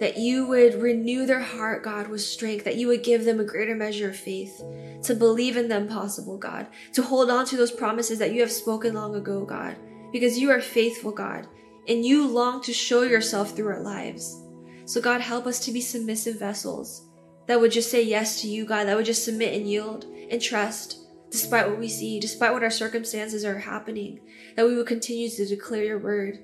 that 0.04 0.18
you 0.18 0.46
would 0.46 0.82
renew 0.82 1.26
their 1.26 1.40
heart, 1.40 1.82
God, 1.82 2.10
with 2.10 2.20
strength, 2.20 2.66
that 2.66 2.76
you 2.76 2.90
would 2.90 3.04
give 3.04 3.24
them 3.24 3.40
a 3.40 3.46
greater 3.46 3.74
measure 3.74 4.10
of 4.10 4.18
faith 4.18 4.62
to 5.02 5.16
believe 5.16 5.56
in 5.56 5.70
the 5.70 5.78
impossible, 5.78 6.38
God, 6.38 6.68
to 6.92 7.02
hold 7.02 7.32
on 7.32 7.46
to 7.46 7.56
those 7.56 7.72
promises 7.72 8.20
that 8.20 8.34
you 8.34 8.42
have 8.42 8.52
spoken 8.52 8.96
long 8.96 9.16
ago, 9.16 9.46
God, 9.46 9.78
because 10.12 10.38
you 10.38 10.52
are 10.52 10.60
faithful, 10.60 11.14
God, 11.14 11.48
and 11.88 12.06
you 12.06 12.28
long 12.28 12.62
to 12.64 12.74
show 12.74 13.04
yourself 13.04 13.56
through 13.56 13.70
our 13.70 13.80
lives. 13.80 14.44
So, 14.84 15.00
God, 15.00 15.22
help 15.22 15.48
us 15.48 15.62
to 15.62 15.72
be 15.72 15.80
submissive 15.80 16.38
vessels 16.38 17.08
that 17.48 17.62
would 17.62 17.72
just 17.72 17.90
say 17.90 18.02
yes 18.04 18.42
to 18.42 18.50
you, 18.50 18.66
God, 18.66 18.90
that 18.90 18.98
would 18.98 19.06
just 19.06 19.24
submit 19.24 19.54
and 19.54 19.70
yield 19.70 20.04
and 20.30 20.42
trust 20.42 20.98
despite 21.32 21.70
what 21.70 21.80
we 21.80 21.88
see, 21.88 22.20
despite 22.20 22.52
what 22.52 22.64
our 22.64 22.70
circumstances 22.70 23.46
are 23.46 23.58
happening, 23.58 24.20
that 24.58 24.66
we 24.66 24.76
will 24.76 24.84
continue 24.84 25.30
to 25.30 25.46
declare 25.46 25.86
your 25.86 26.00
word. 26.00 26.40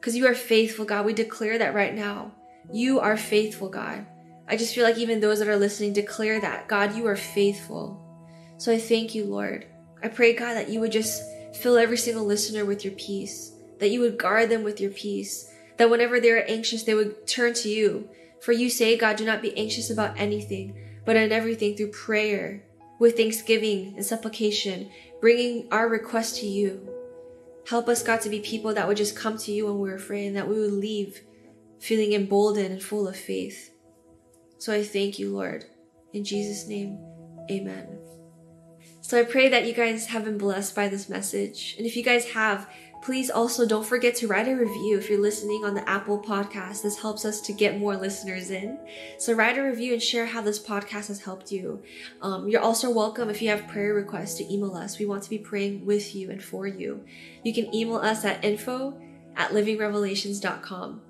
Because 0.00 0.16
you 0.16 0.26
are 0.26 0.34
faithful, 0.34 0.84
God. 0.84 1.06
We 1.06 1.14
declare 1.14 1.58
that 1.58 1.74
right 1.74 1.94
now. 1.94 2.34
You 2.70 3.00
are 3.00 3.16
faithful, 3.16 3.68
God. 3.68 4.06
I 4.48 4.56
just 4.56 4.74
feel 4.74 4.84
like 4.84 4.98
even 4.98 5.20
those 5.20 5.38
that 5.38 5.48
are 5.48 5.56
listening 5.56 5.92
declare 5.92 6.40
that. 6.40 6.68
God, 6.68 6.94
you 6.94 7.06
are 7.06 7.16
faithful. 7.16 7.98
So 8.58 8.72
I 8.72 8.78
thank 8.78 9.14
you, 9.14 9.24
Lord. 9.24 9.66
I 10.02 10.08
pray, 10.08 10.34
God, 10.34 10.54
that 10.54 10.68
you 10.68 10.80
would 10.80 10.92
just 10.92 11.22
fill 11.54 11.78
every 11.78 11.96
single 11.96 12.24
listener 12.24 12.64
with 12.64 12.84
your 12.84 12.94
peace, 12.94 13.52
that 13.78 13.90
you 13.90 14.00
would 14.00 14.18
guard 14.18 14.50
them 14.50 14.62
with 14.62 14.80
your 14.80 14.90
peace, 14.90 15.50
that 15.76 15.90
whenever 15.90 16.20
they 16.20 16.30
are 16.30 16.44
anxious, 16.48 16.82
they 16.82 16.94
would 16.94 17.26
turn 17.26 17.54
to 17.54 17.68
you. 17.68 18.08
For 18.40 18.52
you 18.52 18.68
say, 18.68 18.96
God, 18.96 19.16
do 19.16 19.24
not 19.24 19.42
be 19.42 19.56
anxious 19.56 19.90
about 19.90 20.18
anything, 20.18 20.76
but 21.04 21.16
in 21.16 21.30
everything 21.30 21.76
through 21.76 21.92
prayer 21.92 22.62
with 22.98 23.16
thanksgiving 23.16 23.94
and 23.96 24.04
supplication, 24.04 24.90
bringing 25.20 25.68
our 25.70 25.88
request 25.88 26.36
to 26.40 26.46
you. 26.46 26.88
Help 27.68 27.88
us, 27.88 28.02
God, 28.02 28.20
to 28.22 28.28
be 28.28 28.40
people 28.40 28.74
that 28.74 28.86
would 28.88 28.96
just 28.96 29.16
come 29.16 29.38
to 29.38 29.52
you 29.52 29.66
when 29.66 29.78
we're 29.78 29.94
afraid 29.94 30.26
and 30.26 30.36
that 30.36 30.48
we 30.48 30.58
would 30.58 30.72
leave 30.72 31.20
feeling 31.82 32.12
emboldened 32.12 32.72
and 32.72 32.82
full 32.82 33.08
of 33.08 33.16
faith. 33.16 33.70
So 34.58 34.72
I 34.72 34.82
thank 34.82 35.18
you, 35.18 35.34
Lord. 35.34 35.64
In 36.12 36.24
Jesus' 36.24 36.68
name, 36.68 36.98
amen. 37.50 37.98
So 39.00 39.20
I 39.20 39.24
pray 39.24 39.48
that 39.48 39.66
you 39.66 39.74
guys 39.74 40.06
have 40.06 40.24
been 40.24 40.38
blessed 40.38 40.74
by 40.74 40.88
this 40.88 41.08
message. 41.08 41.74
And 41.76 41.86
if 41.86 41.96
you 41.96 42.02
guys 42.02 42.30
have, 42.30 42.68
Please 43.02 43.30
also 43.30 43.66
don't 43.66 43.84
forget 43.84 44.14
to 44.14 44.28
write 44.28 44.46
a 44.46 44.54
review 44.54 44.96
if 44.96 45.10
you're 45.10 45.20
listening 45.20 45.64
on 45.64 45.74
the 45.74 45.86
Apple 45.90 46.22
podcast. 46.22 46.82
This 46.82 47.00
helps 47.00 47.24
us 47.24 47.40
to 47.40 47.52
get 47.52 47.80
more 47.80 47.96
listeners 47.96 48.52
in. 48.52 48.78
So 49.18 49.32
write 49.32 49.58
a 49.58 49.62
review 49.62 49.94
and 49.94 50.00
share 50.00 50.24
how 50.24 50.40
this 50.40 50.64
podcast 50.64 51.08
has 51.08 51.20
helped 51.20 51.50
you. 51.50 51.82
Um, 52.20 52.48
you're 52.48 52.60
also 52.60 52.90
welcome 52.90 53.28
if 53.28 53.42
you 53.42 53.48
have 53.48 53.66
prayer 53.66 53.92
requests 53.92 54.36
to 54.36 54.52
email 54.52 54.76
us. 54.76 55.00
We 55.00 55.06
want 55.06 55.24
to 55.24 55.30
be 55.30 55.38
praying 55.38 55.84
with 55.84 56.14
you 56.14 56.30
and 56.30 56.40
for 56.40 56.68
you. 56.68 57.04
You 57.42 57.52
can 57.52 57.74
email 57.74 57.96
us 57.96 58.24
at 58.24 58.44
info 58.44 58.96
at 59.34 59.50
livingrevelations.com. 59.50 61.00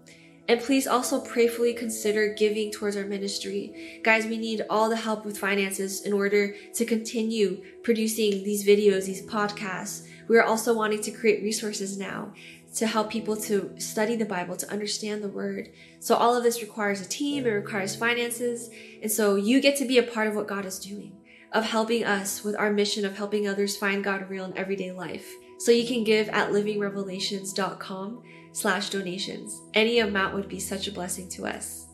And 0.52 0.60
please 0.60 0.86
also 0.86 1.18
prayerfully 1.18 1.72
consider 1.72 2.34
giving 2.34 2.70
towards 2.70 2.94
our 2.94 3.06
ministry. 3.06 4.00
Guys, 4.04 4.26
we 4.26 4.36
need 4.36 4.66
all 4.68 4.90
the 4.90 4.96
help 4.96 5.24
with 5.24 5.38
finances 5.38 6.02
in 6.02 6.12
order 6.12 6.54
to 6.74 6.84
continue 6.84 7.64
producing 7.82 8.44
these 8.44 8.66
videos, 8.66 9.06
these 9.06 9.24
podcasts 9.24 10.06
we 10.28 10.38
are 10.38 10.44
also 10.44 10.74
wanting 10.74 11.02
to 11.02 11.10
create 11.10 11.42
resources 11.42 11.98
now 11.98 12.32
to 12.74 12.86
help 12.86 13.10
people 13.10 13.36
to 13.36 13.74
study 13.78 14.16
the 14.16 14.24
Bible, 14.24 14.56
to 14.56 14.70
understand 14.70 15.22
the 15.22 15.28
word. 15.28 15.68
So 16.00 16.14
all 16.14 16.34
of 16.34 16.42
this 16.42 16.62
requires 16.62 17.00
a 17.00 17.08
team, 17.08 17.46
it 17.46 17.50
requires 17.50 17.94
finances. 17.94 18.70
And 19.02 19.10
so 19.10 19.34
you 19.34 19.60
get 19.60 19.76
to 19.76 19.84
be 19.84 19.98
a 19.98 20.02
part 20.02 20.28
of 20.28 20.34
what 20.34 20.48
God 20.48 20.64
is 20.64 20.78
doing, 20.78 21.12
of 21.52 21.64
helping 21.64 22.04
us 22.04 22.42
with 22.42 22.56
our 22.56 22.72
mission 22.72 23.04
of 23.04 23.16
helping 23.16 23.46
others 23.46 23.76
find 23.76 24.02
God 24.02 24.30
real 24.30 24.46
in 24.46 24.56
everyday 24.56 24.90
life. 24.90 25.30
So 25.58 25.70
you 25.70 25.86
can 25.86 26.02
give 26.02 26.30
at 26.30 26.50
livingrevelations.com 26.50 28.22
slash 28.52 28.90
donations. 28.90 29.60
Any 29.74 29.98
amount 29.98 30.34
would 30.34 30.48
be 30.48 30.60
such 30.60 30.86
a 30.86 30.92
blessing 30.92 31.28
to 31.30 31.46
us. 31.46 31.86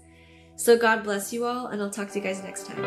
So 0.57 0.77
God 0.77 1.05
bless 1.05 1.33
you 1.33 1.45
all, 1.45 1.69
and 1.69 1.81
I'll 1.81 1.91
talk 1.91 2.11
to 2.11 2.19
you 2.19 2.25
guys 2.25 2.43
next 2.43 2.67
time. 2.67 2.83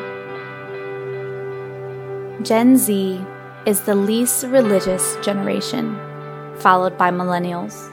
Gen 2.44 2.76
Z 2.78 3.22
is 3.66 3.82
the 3.82 3.96
least 3.96 4.44
religious 4.46 5.16
generation, 5.22 5.96
followed 6.58 6.98
by 6.98 7.12
millennials. 7.12 7.90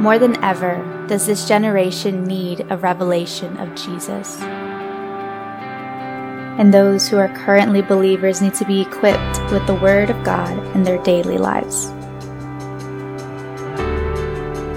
More 0.00 0.18
than 0.18 0.42
ever 0.42 1.04
does 1.08 1.26
this 1.26 1.46
generation 1.46 2.24
need 2.24 2.66
a 2.70 2.76
revelation 2.76 3.56
of 3.58 3.74
Jesus. 3.74 4.38
And 6.58 6.74
those 6.74 7.08
who 7.08 7.16
are 7.16 7.34
currently 7.36 7.80
believers 7.80 8.42
need 8.42 8.54
to 8.54 8.64
be 8.64 8.80
equipped 8.82 9.40
with 9.52 9.66
the 9.66 9.78
Word 9.80 10.10
of 10.10 10.24
God 10.24 10.58
in 10.74 10.82
their 10.82 11.02
daily 11.02 11.38
lives. 11.38 11.92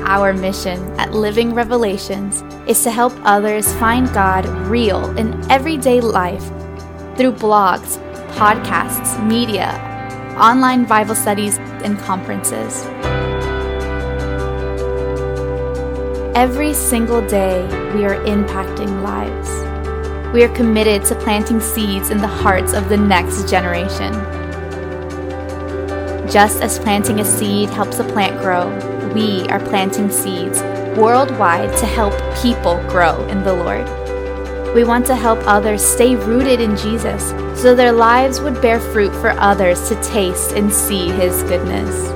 Our 0.05 0.33
mission 0.33 0.79
at 0.99 1.13
Living 1.13 1.53
Revelations 1.53 2.43
is 2.67 2.83
to 2.83 2.91
help 2.91 3.13
others 3.23 3.73
find 3.75 4.11
God 4.13 4.45
real 4.67 5.17
in 5.17 5.33
everyday 5.49 6.01
life 6.01 6.45
through 7.15 7.33
blogs 7.33 7.97
podcasts, 8.33 9.23
media, 9.25 9.69
online 10.39 10.85
Bible 10.85 11.15
studies, 11.15 11.57
and 11.83 11.97
conferences. 11.99 12.83
Every 16.35 16.73
single 16.73 17.25
day, 17.27 17.61
we 17.93 18.05
are 18.05 18.15
impacting 18.25 19.03
lives. 19.03 19.49
We 20.33 20.43
are 20.43 20.53
committed 20.55 21.05
to 21.05 21.15
planting 21.15 21.61
seeds 21.61 22.09
in 22.09 22.17
the 22.17 22.27
hearts 22.27 22.73
of 22.73 22.89
the 22.89 22.97
next 22.97 23.47
generation. 23.47 24.11
Just 26.27 26.61
as 26.61 26.79
planting 26.79 27.19
a 27.19 27.25
seed 27.25 27.69
helps 27.69 27.99
a 27.99 28.03
plant 28.03 28.41
grow, 28.41 28.92
we 29.13 29.47
are 29.49 29.59
planting 29.59 30.09
seeds 30.09 30.61
worldwide 30.97 31.75
to 31.77 31.85
help 31.85 32.13
people 32.41 32.77
grow 32.89 33.23
in 33.27 33.43
the 33.43 33.53
Lord. 33.53 33.85
We 34.75 34.83
want 34.83 35.05
to 35.07 35.15
help 35.15 35.39
others 35.43 35.83
stay 35.83 36.15
rooted 36.15 36.59
in 36.59 36.75
Jesus 36.75 37.29
so 37.59 37.75
their 37.75 37.91
lives 37.91 38.41
would 38.41 38.59
bear 38.61 38.79
fruit 38.79 39.13
for 39.13 39.29
others 39.31 39.87
to 39.89 40.01
taste 40.01 40.53
and 40.53 40.73
see 40.73 41.09
His 41.09 41.43
goodness. 41.43 42.09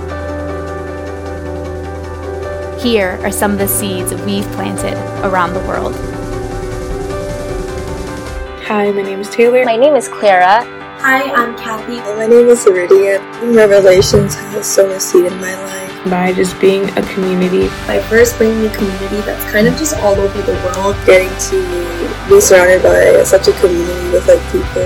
Here 2.81 3.19
are 3.21 3.31
some 3.31 3.51
of 3.51 3.59
the 3.59 3.67
seeds 3.67 4.13
we've 4.23 4.49
planted 4.53 4.95
around 5.23 5.53
the 5.53 5.59
world. 5.61 5.95
Hi, 8.65 8.91
my 8.91 9.03
name 9.03 9.19
is 9.19 9.29
Taylor. 9.29 9.63
My 9.65 9.77
name 9.77 9.95
is 9.95 10.07
Clara. 10.07 10.65
Hi, 10.99 11.31
I'm 11.31 11.55
Kathy. 11.57 11.97
My 12.17 12.25
name 12.25 12.47
is 12.47 12.65
Iridia. 12.65 13.19
Revelations 13.55 14.35
has 14.35 14.65
sown 14.65 14.91
a 14.91 14.99
seed 14.99 15.25
in 15.25 15.39
my 15.39 15.55
life 15.65 15.86
by 16.05 16.33
just 16.33 16.59
being 16.59 16.89
a 16.97 17.01
community. 17.13 17.67
By 17.87 18.01
first 18.01 18.37
bringing 18.37 18.65
a 18.65 18.73
community 18.75 19.21
that's 19.21 19.43
kind 19.51 19.67
of 19.67 19.75
just 19.77 19.95
all 19.97 20.15
over 20.15 20.41
the 20.41 20.53
world, 20.65 20.95
getting 21.05 21.29
to 21.49 21.57
be 22.29 22.41
surrounded 22.41 22.83
by 22.83 23.23
such 23.23 23.47
a 23.47 23.53
community 23.59 24.11
with 24.11 24.27
like 24.27 24.41
people 24.51 24.85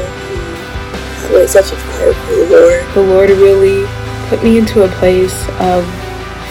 who 1.28 1.36
have 1.38 1.50
such 1.50 1.72
a 1.72 1.76
fire 1.76 2.14
for 2.14 2.36
the 2.36 2.48
Lord. 2.50 2.94
The 2.94 3.02
Lord 3.02 3.30
really 3.30 3.86
put 4.30 4.44
me 4.44 4.58
into 4.58 4.84
a 4.84 4.90
place 5.00 5.48
of 5.60 5.86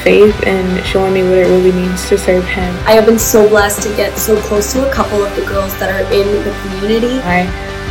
faith 0.02 0.36
and 0.46 0.84
showing 0.86 1.12
me 1.12 1.22
what 1.22 1.38
it 1.38 1.46
really 1.46 1.72
means 1.72 2.08
to 2.08 2.16
serve 2.16 2.44
Him. 2.44 2.74
I 2.86 2.92
have 2.92 3.06
been 3.06 3.18
so 3.18 3.48
blessed 3.48 3.82
to 3.82 3.96
get 3.96 4.16
so 4.16 4.40
close 4.42 4.72
to 4.72 4.88
a 4.88 4.92
couple 4.92 5.22
of 5.22 5.34
the 5.36 5.44
girls 5.44 5.72
that 5.78 5.90
are 5.90 6.04
in 6.12 6.26
the 6.44 6.52
community. 6.62 7.20
I 7.24 7.44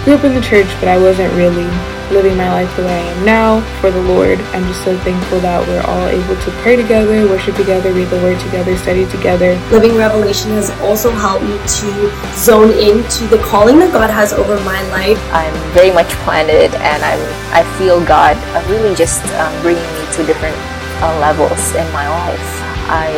grew 0.03 0.15
up 0.15 0.23
in 0.23 0.34
the 0.34 0.41
church, 0.41 0.67
but 0.79 0.88
I 0.88 0.97
wasn't 0.97 1.32
really 1.34 1.69
living 2.11 2.35
my 2.37 2.49
life 2.49 2.69
the 2.75 2.83
way 2.83 2.97
I 2.97 3.11
am 3.13 3.25
now 3.25 3.61
for 3.81 3.91
the 3.91 4.01
Lord. 4.01 4.39
I'm 4.53 4.63
just 4.65 4.83
so 4.83 4.97
thankful 4.99 5.39
that 5.41 5.65
we're 5.67 5.81
all 5.81 6.07
able 6.07 6.35
to 6.41 6.51
pray 6.61 6.75
together, 6.75 7.27
worship 7.27 7.55
together, 7.55 7.93
read 7.93 8.09
the 8.09 8.17
Word 8.21 8.39
together, 8.39 8.75
study 8.77 9.05
together. 9.07 9.55
Living 9.71 9.95
Revelation 9.95 10.51
has 10.51 10.69
also 10.81 11.11
helped 11.11 11.45
me 11.45 11.57
to 11.57 11.89
zone 12.35 12.71
into 12.77 13.27
the 13.27 13.37
calling 13.43 13.79
that 13.79 13.93
God 13.93 14.09
has 14.09 14.33
over 14.33 14.57
my 14.65 14.81
life. 14.89 15.19
I'm 15.31 15.53
very 15.73 15.91
much 15.91 16.09
planted, 16.25 16.73
and 16.81 16.99
I'm 17.03 17.21
I 17.53 17.61
feel 17.77 18.03
God 18.05 18.37
really 18.69 18.95
just 18.95 19.25
um, 19.37 19.53
bringing 19.61 19.81
me 19.81 20.03
to 20.17 20.25
different 20.25 20.57
uh, 21.01 21.17
levels 21.19 21.73
in 21.75 21.85
my 21.93 22.09
life. 22.09 22.49
I 22.89 23.13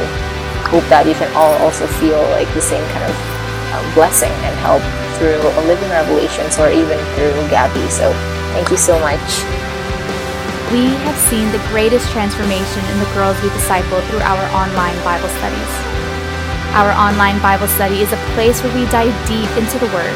hope 0.67 0.83
that 0.87 1.07
you 1.07 1.13
can 1.15 1.31
all 1.35 1.53
also 1.63 1.87
feel 1.99 2.19
like 2.31 2.47
the 2.53 2.61
same 2.61 2.83
kind 2.91 3.03
of 3.03 3.15
uh, 3.75 3.83
blessing 3.95 4.31
and 4.31 4.55
help 4.63 4.83
through 5.19 5.39
a 5.39 5.61
living 5.67 5.89
revelations 5.89 6.57
or 6.59 6.71
even 6.71 6.97
through 7.15 7.35
Gabby. 7.51 7.83
So 7.91 8.09
Thank 8.51 8.69
you 8.69 8.77
so 8.77 8.99
much. 8.99 9.43
We 10.71 10.87
have 11.03 11.17
seen 11.27 11.51
the 11.51 11.63
greatest 11.71 12.09
transformation 12.11 12.83
in 12.91 12.99
the 12.99 13.11
girls 13.15 13.35
we 13.43 13.49
disciple 13.49 13.99
through 14.07 14.23
our 14.23 14.43
online 14.55 14.95
Bible 15.03 15.27
studies. 15.39 15.71
Our 16.75 16.91
online 16.95 17.41
Bible 17.41 17.67
study 17.67 17.99
is 17.99 18.11
a 18.11 18.21
place 18.35 18.63
where 18.63 18.73
we 18.75 18.89
dive 18.91 19.11
deep 19.27 19.51
into 19.59 19.79
the 19.79 19.91
Word, 19.91 20.15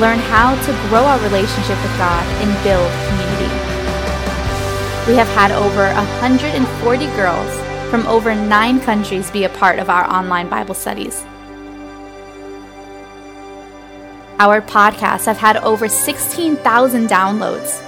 learn 0.00 0.18
how 0.32 0.56
to 0.56 0.72
grow 0.88 1.04
our 1.04 1.20
relationship 1.24 1.80
with 1.80 1.96
God, 1.96 2.24
and 2.44 2.52
build 2.64 2.88
community. 3.08 3.52
We 5.08 5.16
have 5.16 5.28
had 5.32 5.52
over 5.52 5.88
140 5.92 7.06
girls 7.16 7.52
from 7.90 8.06
over 8.06 8.34
nine 8.34 8.80
countries 8.80 9.30
be 9.30 9.44
a 9.44 9.48
part 9.48 9.78
of 9.78 9.88
our 9.88 10.04
online 10.04 10.50
Bible 10.50 10.74
studies. 10.74 11.24
Our 14.40 14.60
podcasts 14.60 15.24
have 15.24 15.38
had 15.38 15.56
over 15.56 15.88
16,000 15.88 17.08
downloads. 17.08 17.82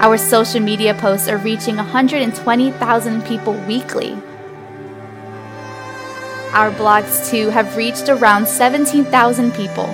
Our 0.00 0.16
social 0.16 0.60
media 0.60 0.94
posts 0.94 1.28
are 1.28 1.38
reaching 1.38 1.74
120,000 1.74 3.24
people 3.24 3.54
weekly. 3.66 4.12
Our 6.52 6.70
blogs, 6.70 7.28
too, 7.28 7.50
have 7.50 7.76
reached 7.76 8.08
around 8.08 8.46
17,000 8.46 9.52
people, 9.52 9.88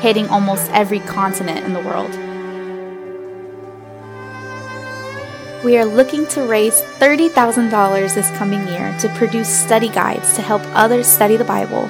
hitting 0.00 0.28
almost 0.28 0.70
every 0.72 1.00
continent 1.00 1.64
in 1.64 1.72
the 1.72 1.80
world. 1.80 2.10
We 5.64 5.78
are 5.78 5.86
looking 5.86 6.26
to 6.28 6.42
raise 6.42 6.82
$30,000 7.00 8.14
this 8.14 8.30
coming 8.32 8.68
year 8.68 8.94
to 8.98 9.08
produce 9.16 9.48
study 9.48 9.88
guides 9.88 10.34
to 10.34 10.42
help 10.42 10.60
others 10.74 11.06
study 11.06 11.38
the 11.38 11.44
Bible 11.44 11.88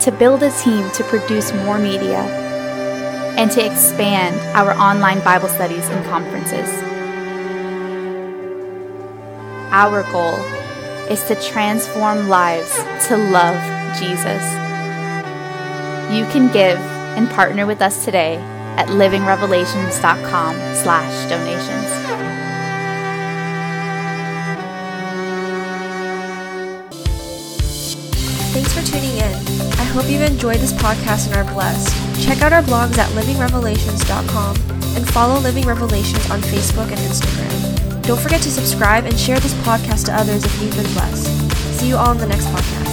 to 0.00 0.10
build 0.10 0.42
a 0.42 0.50
team 0.50 0.90
to 0.92 1.04
produce 1.04 1.52
more 1.52 1.78
media, 1.78 2.20
and 3.36 3.50
to 3.50 3.64
expand 3.64 4.38
our 4.56 4.72
online 4.72 5.20
Bible 5.20 5.48
studies 5.48 5.88
and 5.88 6.04
conferences. 6.06 6.68
Our 9.72 10.02
goal 10.10 10.38
is 11.10 11.22
to 11.24 11.34
transform 11.36 12.28
lives 12.28 12.74
to 13.08 13.16
love 13.16 13.56
Jesus. 13.98 14.42
You 16.12 16.24
can 16.32 16.52
give 16.52 16.78
and 17.16 17.28
partner 17.30 17.66
with 17.66 17.82
us 17.82 18.04
today 18.04 18.36
at 18.76 18.88
livingrevelations.com 18.88 20.56
slash 20.74 21.28
donations. 21.28 21.88
Thanks 28.52 28.72
for 28.72 28.82
tuning 28.82 29.09
in 29.32 29.84
hope 29.92 30.08
you've 30.08 30.22
enjoyed 30.22 30.58
this 30.58 30.72
podcast 30.72 31.26
and 31.26 31.36
are 31.36 31.52
blessed. 31.52 31.90
Check 32.24 32.42
out 32.42 32.52
our 32.52 32.62
blogs 32.62 32.96
at 32.96 33.10
livingrevelations.com 33.10 34.56
and 34.96 35.08
follow 35.10 35.40
Living 35.40 35.64
Revelations 35.66 36.30
on 36.30 36.40
Facebook 36.40 36.88
and 36.88 36.98
Instagram. 36.98 38.02
Don't 38.02 38.20
forget 38.20 38.40
to 38.42 38.50
subscribe 38.50 39.04
and 39.04 39.18
share 39.18 39.40
this 39.40 39.54
podcast 39.64 40.06
to 40.06 40.14
others 40.14 40.44
if 40.44 40.62
you've 40.62 40.74
been 40.76 40.92
blessed. 40.92 41.26
See 41.78 41.88
you 41.88 41.96
all 41.96 42.12
in 42.12 42.18
the 42.18 42.26
next 42.26 42.46
podcast. 42.46 42.89